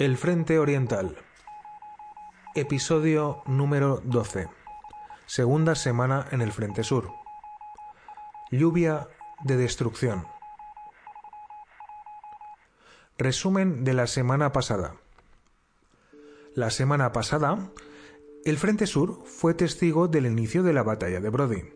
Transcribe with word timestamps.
El 0.00 0.16
Frente 0.16 0.58
Oriental. 0.58 1.14
Episodio 2.54 3.42
número 3.44 4.00
12. 4.02 4.48
Segunda 5.26 5.74
semana 5.74 6.26
en 6.30 6.40
el 6.40 6.52
Frente 6.52 6.84
Sur. 6.84 7.10
Lluvia 8.50 9.08
de 9.44 9.58
destrucción. 9.58 10.26
Resumen 13.18 13.84
de 13.84 13.92
la 13.92 14.06
semana 14.06 14.52
pasada. 14.52 14.96
La 16.54 16.70
semana 16.70 17.12
pasada, 17.12 17.70
el 18.46 18.56
Frente 18.56 18.86
Sur 18.86 19.20
fue 19.26 19.52
testigo 19.52 20.08
del 20.08 20.24
inicio 20.24 20.62
de 20.62 20.72
la 20.72 20.82
batalla 20.82 21.20
de 21.20 21.28
Brody. 21.28 21.74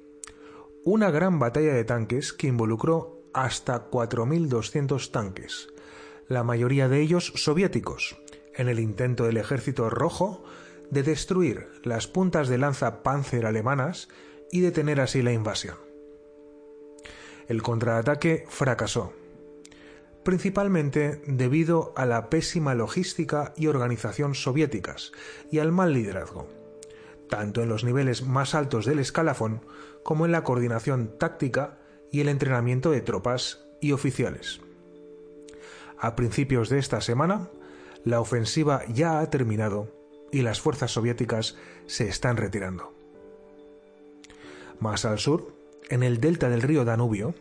Una 0.87 1.11
gran 1.11 1.39
batalla 1.39 1.75
de 1.75 1.85
tanques 1.85 2.33
que 2.33 2.47
involucró 2.47 3.21
hasta 3.35 3.91
4.200 3.91 5.11
tanques, 5.11 5.74
la 6.29 6.45
mayoría 6.45 6.89
de 6.89 7.01
ellos 7.01 7.33
soviéticos, 7.37 8.17
en 8.55 8.69
el 8.69 8.79
intento 8.79 9.25
del 9.25 9.37
ejército 9.37 9.91
rojo 9.91 10.45
de 10.91 11.03
destruir 11.03 11.69
las 11.83 12.07
puntas 12.07 12.49
de 12.49 12.59
lanza 12.59 13.03
Panzer 13.03 13.47
alemanas 13.47 14.09
y 14.51 14.61
detener 14.61 15.01
así 15.01 15.23
la 15.23 15.33
invasión. 15.33 15.77
El 17.49 17.63
contraataque 17.63 18.45
fracasó, 18.49 19.13
principalmente 20.25 21.23
debido 21.27 21.93
a 21.97 22.07
la 22.07 22.31
pésima 22.31 22.75
logística 22.75 23.53
y 23.57 23.67
organización 23.67 24.35
soviéticas 24.35 25.13
y 25.51 25.59
al 25.59 25.73
mal 25.73 25.93
liderazgo, 25.93 26.49
tanto 27.29 27.63
en 27.63 27.69
los 27.69 27.85
niveles 27.85 28.23
más 28.23 28.55
altos 28.55 28.87
del 28.87 28.99
escalafón 28.99 29.61
como 30.03 30.25
en 30.25 30.33
la 30.33 30.45
coordinación 30.45 31.19
táctica 31.19 31.79
y 32.11 32.21
el 32.21 32.29
entrenamiento 32.29 32.91
de 32.91 33.01
tropas 33.01 33.67
y 33.81 33.93
oficiales. 33.93 34.61
A 36.05 36.17
principios 36.17 36.69
de 36.69 36.79
esta 36.79 37.01
semana, 37.01 37.49
la 38.05 38.21
ofensiva 38.21 38.83
ya 38.93 39.21
ha 39.21 39.31
terminado 39.31 39.91
y 40.31 40.43
las 40.43 40.61
fuerzas 40.61 40.91
soviéticas 40.91 41.57
se 41.87 42.09
están 42.09 42.37
retirando. 42.37 42.93
Más 44.81 45.07
al 45.07 45.19
sur, 45.19 45.57
en 45.89 46.03
el 46.03 46.21
delta 46.21 46.51
del 46.51 46.61
río 46.61 46.85
Danubio, 46.85 47.35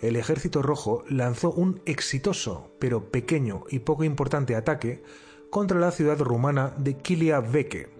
el 0.00 0.16
ejército 0.16 0.62
rojo 0.62 1.04
lanzó 1.06 1.52
un 1.52 1.82
exitoso, 1.84 2.72
pero 2.78 3.10
pequeño 3.10 3.64
y 3.68 3.80
poco 3.80 4.04
importante 4.04 4.56
ataque 4.56 5.02
contra 5.50 5.78
la 5.78 5.90
ciudad 5.90 6.18
rumana 6.18 6.72
de 6.78 6.96
Kiliaveke, 6.96 7.90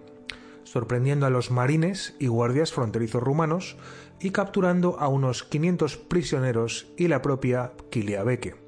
sorprendiendo 0.63 1.27
a 1.27 1.29
los 1.29 1.51
marines 1.51 2.15
y 2.17 2.25
guardias 2.25 2.73
fronterizos 2.73 3.21
rumanos 3.21 3.77
y 4.19 4.31
capturando 4.31 4.99
a 4.99 5.07
unos 5.07 5.43
500 5.43 5.97
prisioneros 5.97 6.87
y 6.97 7.09
la 7.09 7.21
propia 7.21 7.73
Kiliaveke. 7.91 8.62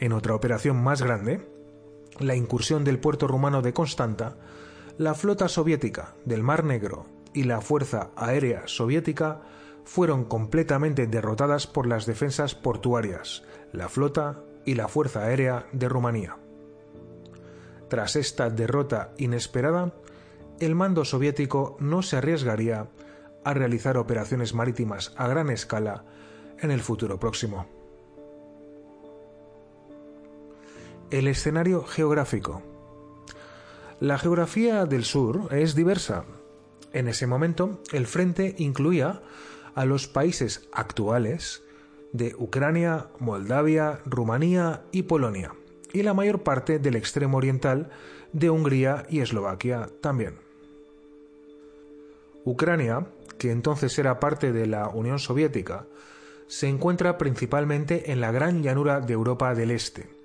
En 0.00 0.14
otra 0.14 0.34
operación 0.34 0.82
más 0.82 1.02
grande, 1.02 1.46
la 2.18 2.34
incursión 2.34 2.84
del 2.84 2.98
puerto 2.98 3.28
rumano 3.28 3.60
de 3.60 3.74
Constanta, 3.74 4.38
la 4.96 5.14
flota 5.14 5.46
soviética 5.46 6.14
del 6.24 6.42
Mar 6.42 6.64
Negro 6.64 7.04
y 7.34 7.44
la 7.44 7.60
Fuerza 7.60 8.10
Aérea 8.16 8.62
Soviética 8.66 9.42
fueron 9.84 10.24
completamente 10.24 11.06
derrotadas 11.06 11.66
por 11.66 11.86
las 11.86 12.06
defensas 12.06 12.54
portuarias, 12.54 13.44
la 13.72 13.90
flota 13.90 14.42
y 14.64 14.74
la 14.74 14.88
Fuerza 14.88 15.24
Aérea 15.24 15.66
de 15.72 15.88
Rumanía. 15.90 16.38
Tras 17.88 18.16
esta 18.16 18.48
derrota 18.48 19.12
inesperada, 19.18 19.92
el 20.60 20.74
mando 20.74 21.04
soviético 21.04 21.76
no 21.78 22.00
se 22.02 22.16
arriesgaría 22.16 22.88
a 23.44 23.52
realizar 23.52 23.98
operaciones 23.98 24.54
marítimas 24.54 25.12
a 25.16 25.28
gran 25.28 25.50
escala 25.50 26.04
en 26.58 26.70
el 26.70 26.80
futuro 26.80 27.18
próximo. 27.18 27.79
El 31.10 31.26
escenario 31.26 31.82
geográfico. 31.82 32.62
La 33.98 34.16
geografía 34.16 34.86
del 34.86 35.02
sur 35.02 35.48
es 35.52 35.74
diversa. 35.74 36.24
En 36.92 37.08
ese 37.08 37.26
momento, 37.26 37.80
el 37.92 38.06
frente 38.06 38.54
incluía 38.58 39.20
a 39.74 39.84
los 39.86 40.06
países 40.06 40.68
actuales 40.72 41.64
de 42.12 42.36
Ucrania, 42.38 43.08
Moldavia, 43.18 43.98
Rumanía 44.04 44.84
y 44.92 45.02
Polonia, 45.02 45.52
y 45.92 46.04
la 46.04 46.14
mayor 46.14 46.44
parte 46.44 46.78
del 46.78 46.94
extremo 46.94 47.38
oriental 47.38 47.90
de 48.32 48.50
Hungría 48.50 49.04
y 49.10 49.18
Eslovaquia 49.18 49.90
también. 50.00 50.36
Ucrania, 52.44 53.08
que 53.36 53.50
entonces 53.50 53.98
era 53.98 54.20
parte 54.20 54.52
de 54.52 54.68
la 54.68 54.88
Unión 54.88 55.18
Soviética, 55.18 55.86
se 56.46 56.68
encuentra 56.68 57.18
principalmente 57.18 58.12
en 58.12 58.20
la 58.20 58.30
gran 58.30 58.62
llanura 58.62 59.00
de 59.00 59.12
Europa 59.12 59.56
del 59.56 59.72
Este, 59.72 60.19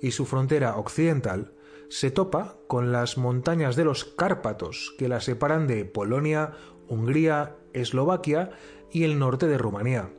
y 0.00 0.12
su 0.12 0.26
frontera 0.26 0.76
occidental 0.76 1.52
se 1.88 2.10
topa 2.10 2.58
con 2.68 2.92
las 2.92 3.18
montañas 3.18 3.76
de 3.76 3.84
los 3.84 4.04
Cárpatos 4.04 4.94
que 4.98 5.08
la 5.08 5.20
separan 5.20 5.66
de 5.66 5.84
Polonia, 5.84 6.52
Hungría, 6.88 7.56
Eslovaquia 7.72 8.50
y 8.90 9.04
el 9.04 9.18
norte 9.18 9.46
de 9.46 9.58
Rumanía. 9.58 10.10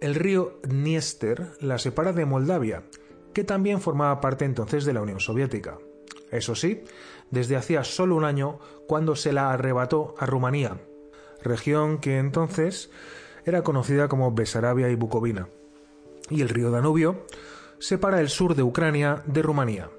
El 0.00 0.14
río 0.14 0.58
Dniester 0.62 1.52
la 1.60 1.78
separa 1.78 2.12
de 2.12 2.24
Moldavia, 2.24 2.84
que 3.34 3.44
también 3.44 3.80
formaba 3.80 4.20
parte 4.20 4.44
entonces 4.44 4.84
de 4.84 4.92
la 4.92 5.02
Unión 5.02 5.20
Soviética. 5.20 5.78
Eso 6.30 6.54
sí, 6.54 6.82
desde 7.30 7.56
hacía 7.56 7.84
solo 7.84 8.16
un 8.16 8.24
año 8.24 8.58
cuando 8.86 9.16
se 9.16 9.32
la 9.32 9.52
arrebató 9.52 10.14
a 10.18 10.26
Rumanía, 10.26 10.80
región 11.42 11.98
que 11.98 12.18
entonces 12.18 12.90
era 13.44 13.62
conocida 13.62 14.08
como 14.08 14.32
Besarabia 14.32 14.88
y 14.88 14.94
Bucovina, 14.94 15.48
y 16.28 16.42
el 16.42 16.48
río 16.48 16.70
Danubio 16.70 17.26
separa 17.80 18.20
el 18.20 18.28
sur 18.28 18.54
de 18.54 18.62
Ucrania 18.62 19.22
de 19.26 19.42
Rumanía, 19.42 19.90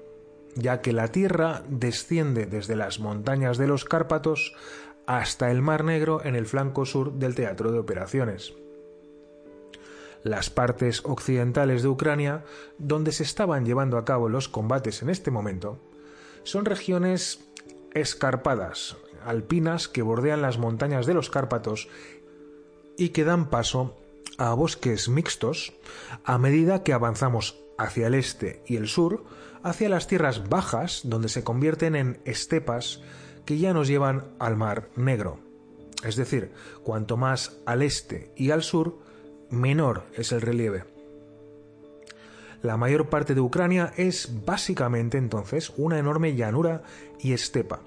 ya 0.54 0.80
que 0.80 0.92
la 0.92 1.08
tierra 1.08 1.62
desciende 1.68 2.46
desde 2.46 2.76
las 2.76 3.00
montañas 3.00 3.58
de 3.58 3.66
los 3.66 3.84
Cárpatos 3.84 4.54
hasta 5.06 5.50
el 5.50 5.62
Mar 5.62 5.84
Negro 5.84 6.24
en 6.24 6.36
el 6.36 6.46
flanco 6.46 6.86
sur 6.86 7.12
del 7.14 7.34
teatro 7.34 7.72
de 7.72 7.80
operaciones. 7.80 8.54
Las 10.22 10.48
partes 10.48 11.02
occidentales 11.04 11.82
de 11.82 11.88
Ucrania, 11.88 12.44
donde 12.78 13.10
se 13.10 13.24
estaban 13.24 13.66
llevando 13.66 13.98
a 13.98 14.04
cabo 14.04 14.28
los 14.28 14.48
combates 14.48 15.02
en 15.02 15.10
este 15.10 15.32
momento, 15.32 15.80
son 16.44 16.64
regiones 16.64 17.40
escarpadas, 17.92 18.96
alpinas 19.26 19.88
que 19.88 20.02
bordean 20.02 20.40
las 20.40 20.58
montañas 20.58 21.06
de 21.06 21.14
los 21.14 21.30
Cárpatos 21.30 21.88
y 22.96 23.08
que 23.08 23.24
dan 23.24 23.50
paso 23.50 23.96
a 24.38 24.54
bosques 24.54 25.08
mixtos 25.08 25.72
a 26.24 26.38
medida 26.38 26.84
que 26.84 26.92
avanzamos 26.92 27.61
hacia 27.78 28.06
el 28.06 28.14
este 28.14 28.62
y 28.66 28.76
el 28.76 28.88
sur, 28.88 29.24
hacia 29.62 29.88
las 29.88 30.06
tierras 30.06 30.48
bajas, 30.48 31.02
donde 31.04 31.28
se 31.28 31.44
convierten 31.44 31.94
en 31.96 32.20
estepas 32.24 33.00
que 33.44 33.58
ya 33.58 33.72
nos 33.72 33.88
llevan 33.88 34.24
al 34.38 34.56
Mar 34.56 34.88
Negro. 34.96 35.40
Es 36.04 36.16
decir, 36.16 36.52
cuanto 36.82 37.16
más 37.16 37.58
al 37.66 37.82
este 37.82 38.32
y 38.36 38.50
al 38.50 38.62
sur, 38.62 38.98
menor 39.50 40.04
es 40.14 40.32
el 40.32 40.40
relieve. 40.40 40.84
La 42.62 42.76
mayor 42.76 43.08
parte 43.08 43.34
de 43.34 43.40
Ucrania 43.40 43.92
es 43.96 44.44
básicamente 44.44 45.18
entonces 45.18 45.72
una 45.76 45.98
enorme 45.98 46.34
llanura 46.36 46.82
y 47.18 47.32
estepa. 47.32 47.80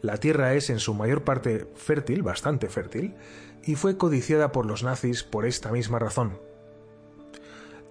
La 0.00 0.18
tierra 0.18 0.54
es 0.54 0.70
en 0.70 0.78
su 0.78 0.94
mayor 0.94 1.22
parte 1.22 1.66
fértil, 1.74 2.22
bastante 2.22 2.68
fértil, 2.68 3.14
y 3.64 3.74
fue 3.74 3.98
codiciada 3.98 4.52
por 4.52 4.64
los 4.64 4.82
nazis 4.82 5.22
por 5.22 5.44
esta 5.46 5.70
misma 5.70 5.98
razón. 5.98 6.38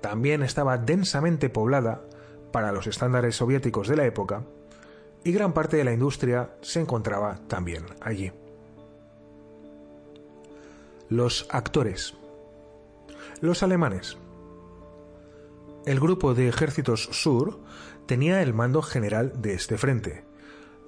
También 0.05 0.43
estaba 0.43 0.77
densamente 0.77 1.49
poblada 1.49 2.03
para 2.51 2.71
los 2.71 2.85
estándares 2.85 3.37
soviéticos 3.37 3.87
de 3.87 3.95
la 3.95 4.05
época, 4.05 4.43
y 5.23 5.31
gran 5.31 5.51
parte 5.51 5.77
de 5.77 5.83
la 5.83 5.93
industria 5.93 6.51
se 6.61 6.79
encontraba 6.79 7.39
también 7.47 7.85
allí. 8.01 8.31
Los 11.09 11.47
actores. 11.49 12.13
Los 13.41 13.63
alemanes. 13.63 14.15
El 15.87 15.99
grupo 15.99 16.35
de 16.35 16.49
ejércitos 16.49 17.09
sur 17.11 17.61
tenía 18.05 18.43
el 18.43 18.53
mando 18.53 18.83
general 18.83 19.41
de 19.41 19.55
este 19.55 19.75
frente, 19.75 20.23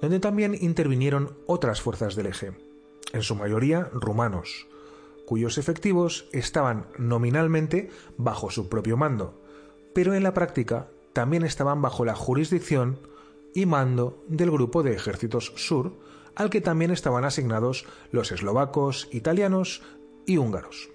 donde 0.00 0.20
también 0.20 0.56
intervinieron 0.60 1.36
otras 1.48 1.82
fuerzas 1.82 2.14
del 2.14 2.26
eje, 2.26 2.52
en 3.12 3.22
su 3.22 3.34
mayoría 3.34 3.90
rumanos, 3.92 4.68
cuyos 5.28 5.58
efectivos 5.58 6.26
estaban 6.32 6.86
nominalmente 6.96 7.90
bajo 8.16 8.50
su 8.50 8.70
propio 8.70 8.96
mando, 8.96 9.38
pero 9.94 10.14
en 10.14 10.22
la 10.22 10.32
práctica 10.32 10.88
también 11.12 11.44
estaban 11.44 11.82
bajo 11.82 12.06
la 12.06 12.14
jurisdicción 12.14 12.98
y 13.54 13.66
mando 13.66 14.24
del 14.26 14.50
grupo 14.50 14.82
de 14.82 14.94
ejércitos 14.94 15.52
sur, 15.56 15.92
al 16.34 16.48
que 16.48 16.62
también 16.62 16.92
estaban 16.92 17.26
asignados 17.26 17.84
los 18.10 18.32
eslovacos, 18.32 19.06
italianos 19.12 19.82
y 20.24 20.38
húngaros. 20.38 20.88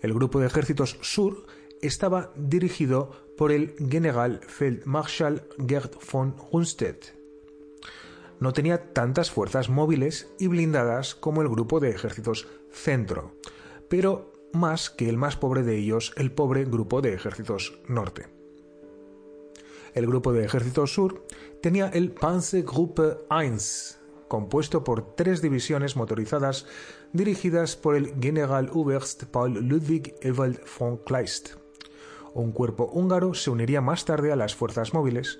El 0.00 0.14
grupo 0.14 0.38
de 0.38 0.46
ejércitos 0.46 0.96
sur 1.00 1.46
estaba 1.82 2.30
dirigido 2.36 3.10
por 3.36 3.50
el 3.50 3.74
General 3.90 4.38
Feldmarschall 4.46 5.42
Gerd 5.66 5.90
von 6.12 6.36
Rundstedt, 6.52 7.24
no 8.40 8.52
tenía 8.52 8.92
tantas 8.92 9.30
fuerzas 9.30 9.68
móviles 9.68 10.28
y 10.38 10.48
blindadas 10.48 11.14
como 11.14 11.42
el 11.42 11.48
grupo 11.48 11.80
de 11.80 11.90
ejércitos 11.90 12.46
centro, 12.74 13.32
pero 13.88 14.32
más 14.52 14.90
que 14.90 15.08
el 15.08 15.16
más 15.16 15.36
pobre 15.36 15.62
de 15.62 15.76
ellos, 15.76 16.12
el 16.16 16.32
pobre 16.32 16.64
grupo 16.64 17.00
de 17.00 17.14
ejércitos 17.14 17.78
norte. 17.88 18.28
El 19.94 20.06
grupo 20.06 20.32
de 20.32 20.44
ejércitos 20.44 20.92
sur 20.92 21.24
tenía 21.62 21.88
el 21.88 22.10
Panzergruppe 22.10 23.18
1, 23.30 23.56
compuesto 24.28 24.82
por 24.82 25.14
tres 25.14 25.40
divisiones 25.40 25.96
motorizadas 25.96 26.66
dirigidas 27.12 27.76
por 27.76 27.94
el 27.94 28.14
Generaloberst 28.20 29.24
Paul 29.24 29.52
Ludwig 29.52 30.16
Ewald 30.20 30.60
von 30.78 30.96
Kleist. 30.98 31.54
Un 32.32 32.50
cuerpo 32.50 32.90
húngaro 32.92 33.34
se 33.34 33.50
uniría 33.50 33.80
más 33.80 34.04
tarde 34.04 34.32
a 34.32 34.36
las 34.36 34.56
fuerzas 34.56 34.92
móviles, 34.92 35.38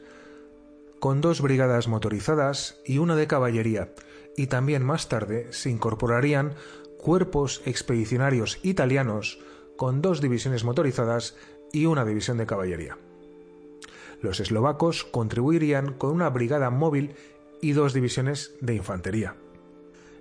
con 1.01 1.21
dos 1.21 1.41
brigadas 1.41 1.89
motorizadas 1.89 2.81
y 2.85 2.99
una 2.99 3.17
de 3.17 3.27
caballería, 3.27 3.93
y 4.37 4.47
también 4.47 4.85
más 4.85 5.09
tarde 5.09 5.49
se 5.53 5.71
incorporarían 5.71 6.55
cuerpos 7.05 7.61
expedicionarios 7.67 8.59
italianos 8.62 9.39
con 9.77 10.01
dos 10.01 10.23
divisiones 10.23 10.65
motorizadas 10.65 11.37
y 11.71 11.85
una 11.85 12.03
división 12.06 12.39
de 12.39 12.47
caballería. 12.47 12.97
Los 14.23 14.41
eslovacos 14.41 15.05
contribuirían 15.05 15.93
con 15.93 16.12
una 16.12 16.31
brigada 16.31 16.71
móvil 16.71 17.15
y 17.61 17.73
dos 17.73 17.93
divisiones 17.93 18.55
de 18.62 18.77
infantería. 18.77 19.37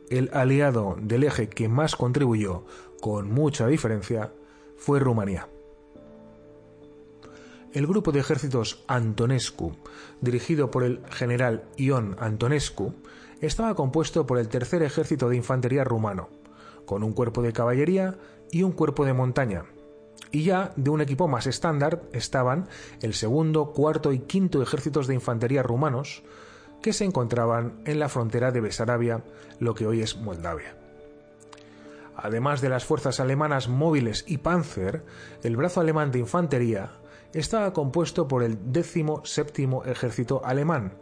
El 0.09 0.29
aliado 0.33 0.97
del 1.01 1.23
eje 1.23 1.47
que 1.47 1.69
más 1.69 1.95
contribuyó, 1.95 2.65
con 2.99 3.31
mucha 3.31 3.65
diferencia, 3.67 4.33
fue 4.75 4.99
Rumanía. 4.99 5.47
El 7.71 7.87
grupo 7.87 8.11
de 8.11 8.19
ejércitos 8.19 8.83
Antonescu, 8.87 9.77
dirigido 10.19 10.69
por 10.69 10.83
el 10.83 10.99
general 11.11 11.63
Ion 11.77 12.17
Antonescu, 12.19 12.93
estaba 13.39 13.73
compuesto 13.73 14.27
por 14.27 14.37
el 14.37 14.49
tercer 14.49 14.83
ejército 14.83 15.29
de 15.29 15.37
infantería 15.37 15.85
rumano, 15.85 16.42
con 16.85 17.03
un 17.03 17.13
cuerpo 17.13 17.41
de 17.41 17.53
caballería 17.53 18.17
y 18.51 18.63
un 18.63 18.71
cuerpo 18.71 19.05
de 19.05 19.13
montaña. 19.13 19.65
Y 20.31 20.43
ya 20.43 20.73
de 20.75 20.89
un 20.89 21.01
equipo 21.01 21.27
más 21.27 21.47
estándar 21.47 22.01
estaban 22.11 22.67
el 23.01 23.13
segundo, 23.13 23.71
cuarto 23.71 24.11
y 24.13 24.19
quinto 24.19 24.61
ejércitos 24.61 25.07
de 25.07 25.13
infantería 25.13 25.63
rumanos, 25.63 26.23
que 26.81 26.93
se 26.93 27.05
encontraban 27.05 27.81
en 27.85 27.99
la 27.99 28.09
frontera 28.09 28.51
de 28.51 28.61
Besarabia, 28.61 29.23
lo 29.59 29.73
que 29.73 29.87
hoy 29.87 30.01
es 30.01 30.17
Moldavia. 30.17 30.75
Además 32.15 32.61
de 32.61 32.69
las 32.69 32.85
fuerzas 32.85 33.19
alemanas 33.19 33.69
móviles 33.69 34.25
y 34.27 34.37
Panzer, 34.37 35.03
el 35.43 35.55
brazo 35.55 35.81
alemán 35.81 36.11
de 36.11 36.19
infantería 36.19 36.91
estaba 37.33 37.73
compuesto 37.73 38.27
por 38.27 38.43
el 38.43 38.71
17 38.71 39.67
Ejército 39.85 40.41
Alemán, 40.45 40.93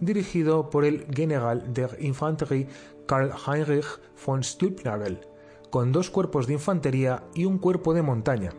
dirigido 0.00 0.70
por 0.70 0.84
el 0.84 1.06
General 1.14 1.72
der 1.72 1.96
Infanterie 2.00 2.68
Karl 3.08 3.32
Heinrich 3.46 3.86
von 4.24 4.44
Stülpnagel, 4.44 5.26
con 5.70 5.90
dos 5.92 6.10
cuerpos 6.10 6.46
de 6.46 6.52
infantería 6.52 7.24
y 7.34 7.46
un 7.46 7.58
cuerpo 7.58 7.94
de 7.94 8.02
montaña, 8.02 8.52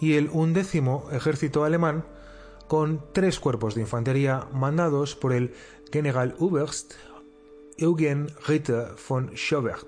y 0.00 0.14
el 0.14 0.28
undécimo 0.30 1.08
Ejército 1.12 1.64
Alemán, 1.64 2.04
con 2.66 3.00
tres 3.12 3.38
cuerpos 3.38 3.74
de 3.74 3.82
infantería 3.82 4.48
mandados 4.52 5.14
por 5.14 5.32
el 5.32 5.54
Generaloberst 5.92 6.94
Eugen 7.78 8.28
Ritter 8.46 8.88
von 9.08 9.30
Schobert. 9.34 9.86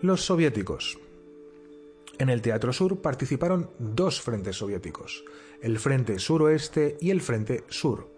Los 0.00 0.24
soviéticos. 0.24 0.98
En 2.18 2.28
el 2.28 2.42
Teatro 2.42 2.72
Sur 2.72 3.00
participaron 3.00 3.70
dos 3.78 4.20
frentes 4.20 4.56
soviéticos, 4.56 5.24
el 5.62 5.78
Frente 5.78 6.18
Suroeste 6.18 6.98
y 7.00 7.10
el 7.10 7.22
Frente 7.22 7.64
Sur. 7.68 8.13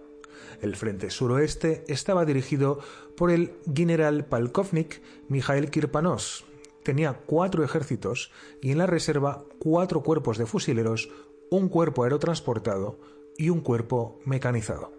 El 0.60 0.76
Frente 0.76 1.10
Suroeste 1.10 1.84
estaba 1.88 2.24
dirigido 2.24 2.80
por 3.16 3.30
el 3.30 3.54
general 3.74 4.26
Palkovnik 4.26 5.02
Mikhail 5.28 5.70
Kirpanos. 5.70 6.44
Tenía 6.82 7.14
cuatro 7.26 7.64
ejércitos 7.64 8.30
y 8.62 8.70
en 8.70 8.78
la 8.78 8.86
reserva 8.86 9.44
cuatro 9.58 10.02
cuerpos 10.02 10.38
de 10.38 10.46
fusileros, 10.46 11.10
un 11.50 11.68
cuerpo 11.68 12.04
aerotransportado 12.04 12.98
y 13.36 13.50
un 13.50 13.60
cuerpo 13.60 14.20
mecanizado. 14.24 14.92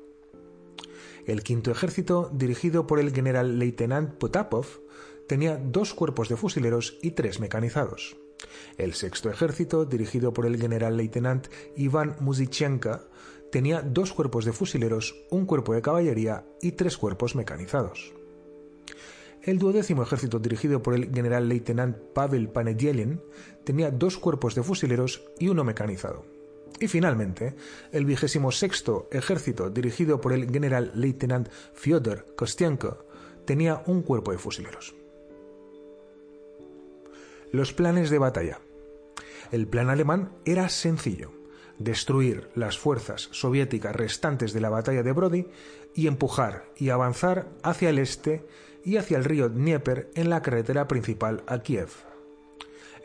El 1.25 1.44
quinto 1.44 1.72
ejército, 1.72 2.29
dirigido 2.34 2.88
por 2.88 3.00
el 3.00 3.13
general 3.13 3.60
Leitenant 3.60 4.13
Potapov, 4.13 4.65
tenía 5.27 5.58
dos 5.58 5.94
cuerpos 5.94 6.29
de 6.29 6.38
fusileros 6.38 6.98
y 7.01 7.12
tres 7.12 7.39
mecanizados. 7.39 8.17
El 8.77 8.94
sexto 8.94 9.29
ejército, 9.29 9.86
dirigido 9.86 10.34
por 10.34 10.46
el 10.46 10.58
general 10.58 10.98
leitenant 10.98 11.48
Iván 11.75 12.15
Muzichenka, 12.20 13.08
tenía 13.51 13.82
dos 13.82 14.13
cuerpos 14.13 14.46
de 14.46 14.54
fusileros, 14.54 15.16
un 15.30 15.46
cuerpo 15.46 15.74
de 15.74 15.82
caballería 15.82 16.46
y 16.62 16.74
tres 16.74 16.98
cuerpos 16.98 17.36
mecanizados. 17.36 18.13
El 19.42 19.60
duodécimo 19.60 20.04
ejército, 20.04 20.39
dirigido 20.39 20.84
por 20.84 20.94
el 20.94 21.13
general 21.13 21.48
leitenant 21.48 21.96
Pavel 22.13 22.50
Panedjelin, 22.50 23.22
tenía 23.63 23.92
dos 23.92 24.18
cuerpos 24.18 24.56
de 24.56 24.63
fusileros 24.63 25.24
y 25.39 25.48
uno 25.48 25.63
mecanizado. 25.63 26.25
Y 26.80 26.88
finalmente, 26.88 27.56
el 27.92 28.06
vigésimo 28.06 28.51
sexto 28.51 29.08
ejército, 29.12 29.70
dirigido 29.70 30.22
por 30.22 30.34
el 30.34 30.51
general 30.51 30.92
leitenant 30.96 31.50
Fyodor 31.74 32.36
Kostienko, 32.36 33.06
tenía 33.46 33.84
un 33.86 34.01
cuerpo 34.01 34.32
de 34.32 34.38
fusileros. 34.38 34.96
Los 37.51 37.72
planes 37.72 38.10
de 38.10 38.20
batalla. 38.20 38.60
El 39.51 39.68
plan 39.68 39.89
alemán 39.89 40.34
era 40.44 40.68
sencillo, 40.68 41.32
destruir 41.79 42.50
las 42.55 42.77
fuerzas 42.77 43.29
soviéticas 43.31 43.96
restantes 43.96 44.53
de 44.53 44.62
la 44.62 44.69
batalla 44.69 45.03
de 45.03 45.12
Brody 45.12 45.48
y 45.93 46.07
empujar 46.07 46.65
y 46.75 46.89
avanzar 46.89 47.48
hacia 47.63 47.89
el 47.89 48.00
este 48.00 48.46
y 48.84 48.98
hacia 48.98 49.17
el 49.17 49.25
río 49.25 49.50
Dnieper 49.50 50.10
en 50.15 50.29
la 50.29 50.41
carretera 50.41 50.88
principal 50.88 51.43
a 51.48 51.60
Kiev. 51.60 51.89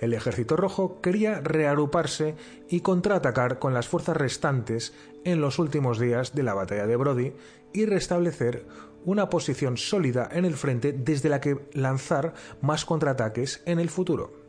El 0.00 0.14
ejército 0.14 0.57
rojo 0.57 1.00
quería 1.00 1.41
reagruparse 1.41 2.35
y 2.69 2.81
contraatacar 2.81 3.59
con 3.59 3.73
las 3.73 3.87
fuerzas 3.87 4.17
restantes 4.17 4.95
en 5.25 5.41
los 5.41 5.61
últimos 5.61 6.00
días 6.00 6.35
de 6.35 6.43
la 6.43 6.55
batalla 6.55 6.87
de 6.87 6.97
Brody 6.97 7.33
y 7.73 7.87
restablecer 7.87 8.67
una 9.05 9.29
posición 9.29 9.76
sólida 9.76 10.29
en 10.33 10.45
el 10.45 10.55
frente 10.55 10.93
desde 10.93 11.29
la 11.29 11.41
que 11.41 11.69
lanzar 11.73 12.35
más 12.61 12.85
contraataques 12.85 13.62
en 13.64 13.79
el 13.79 13.91
futuro. 13.91 14.42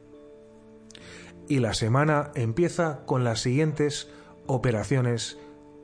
Y 1.47 1.59
la 1.59 1.73
semana 1.73 2.31
empieza 2.35 3.05
con 3.05 3.23
las 3.23 3.41
siguientes 3.41 4.09
operaciones 4.47 5.37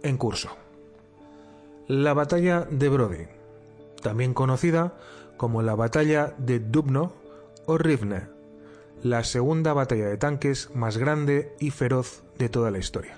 en 0.04 0.18
curso. 0.18 0.50
La 1.88 2.13
batalla 2.13 2.68
de 2.70 2.89
Brody, 2.89 3.28
también 4.01 4.34
conocida 4.34 4.94
como 5.38 5.62
la 5.62 5.75
batalla 5.75 6.36
de 6.38 6.60
Dubno 6.60 7.13
o 7.66 7.78
Rivne, 7.78 8.28
la 9.04 9.24
segunda 9.24 9.74
batalla 9.74 10.08
de 10.08 10.18
tanques 10.18 10.70
más 10.75 10.98
grande 10.98 11.56
y 11.60 11.72
feroz 11.72 12.24
de 12.38 12.50
toda 12.50 12.72
la 12.72 12.80
historia. 12.80 13.18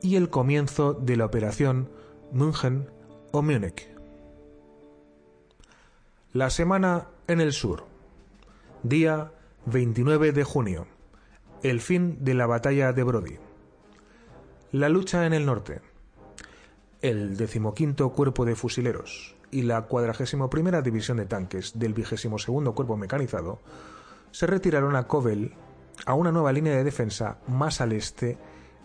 Y 0.00 0.16
el 0.16 0.30
comienzo 0.30 0.94
de 0.94 1.16
la 1.16 1.26
operación 1.26 1.88
München 2.32 2.88
o 3.32 3.42
Múnich. 3.42 3.88
La 6.32 6.50
semana 6.50 7.08
en 7.26 7.40
el 7.40 7.52
sur. 7.52 7.84
Día 8.82 9.32
29 9.66 10.32
de 10.32 10.44
junio. 10.44 10.86
El 11.64 11.80
fin 11.80 12.18
de 12.20 12.34
la 12.34 12.46
batalla 12.46 12.92
de 12.92 13.02
Brody. 13.02 13.36
La 14.70 14.88
lucha 14.88 15.26
en 15.26 15.32
el 15.32 15.44
norte. 15.44 15.80
El 17.02 17.36
decimoquinto 17.36 18.10
cuerpo 18.10 18.44
de 18.44 18.54
fusileros 18.54 19.34
y 19.50 19.62
la 19.62 19.82
cuadragésimo 19.82 20.50
primera 20.50 20.82
división 20.82 21.16
de 21.16 21.26
tanques 21.26 21.76
del 21.76 21.94
vigésimo 21.94 22.38
segundo 22.38 22.76
cuerpo 22.76 22.96
mecanizado 22.96 23.58
se 24.30 24.46
retiraron 24.46 24.94
a 24.94 25.08
Kovel, 25.08 25.54
a 26.06 26.14
una 26.14 26.30
nueva 26.30 26.52
línea 26.52 26.76
de 26.76 26.84
defensa 26.84 27.38
más 27.48 27.80
al 27.80 27.90
este, 27.90 28.38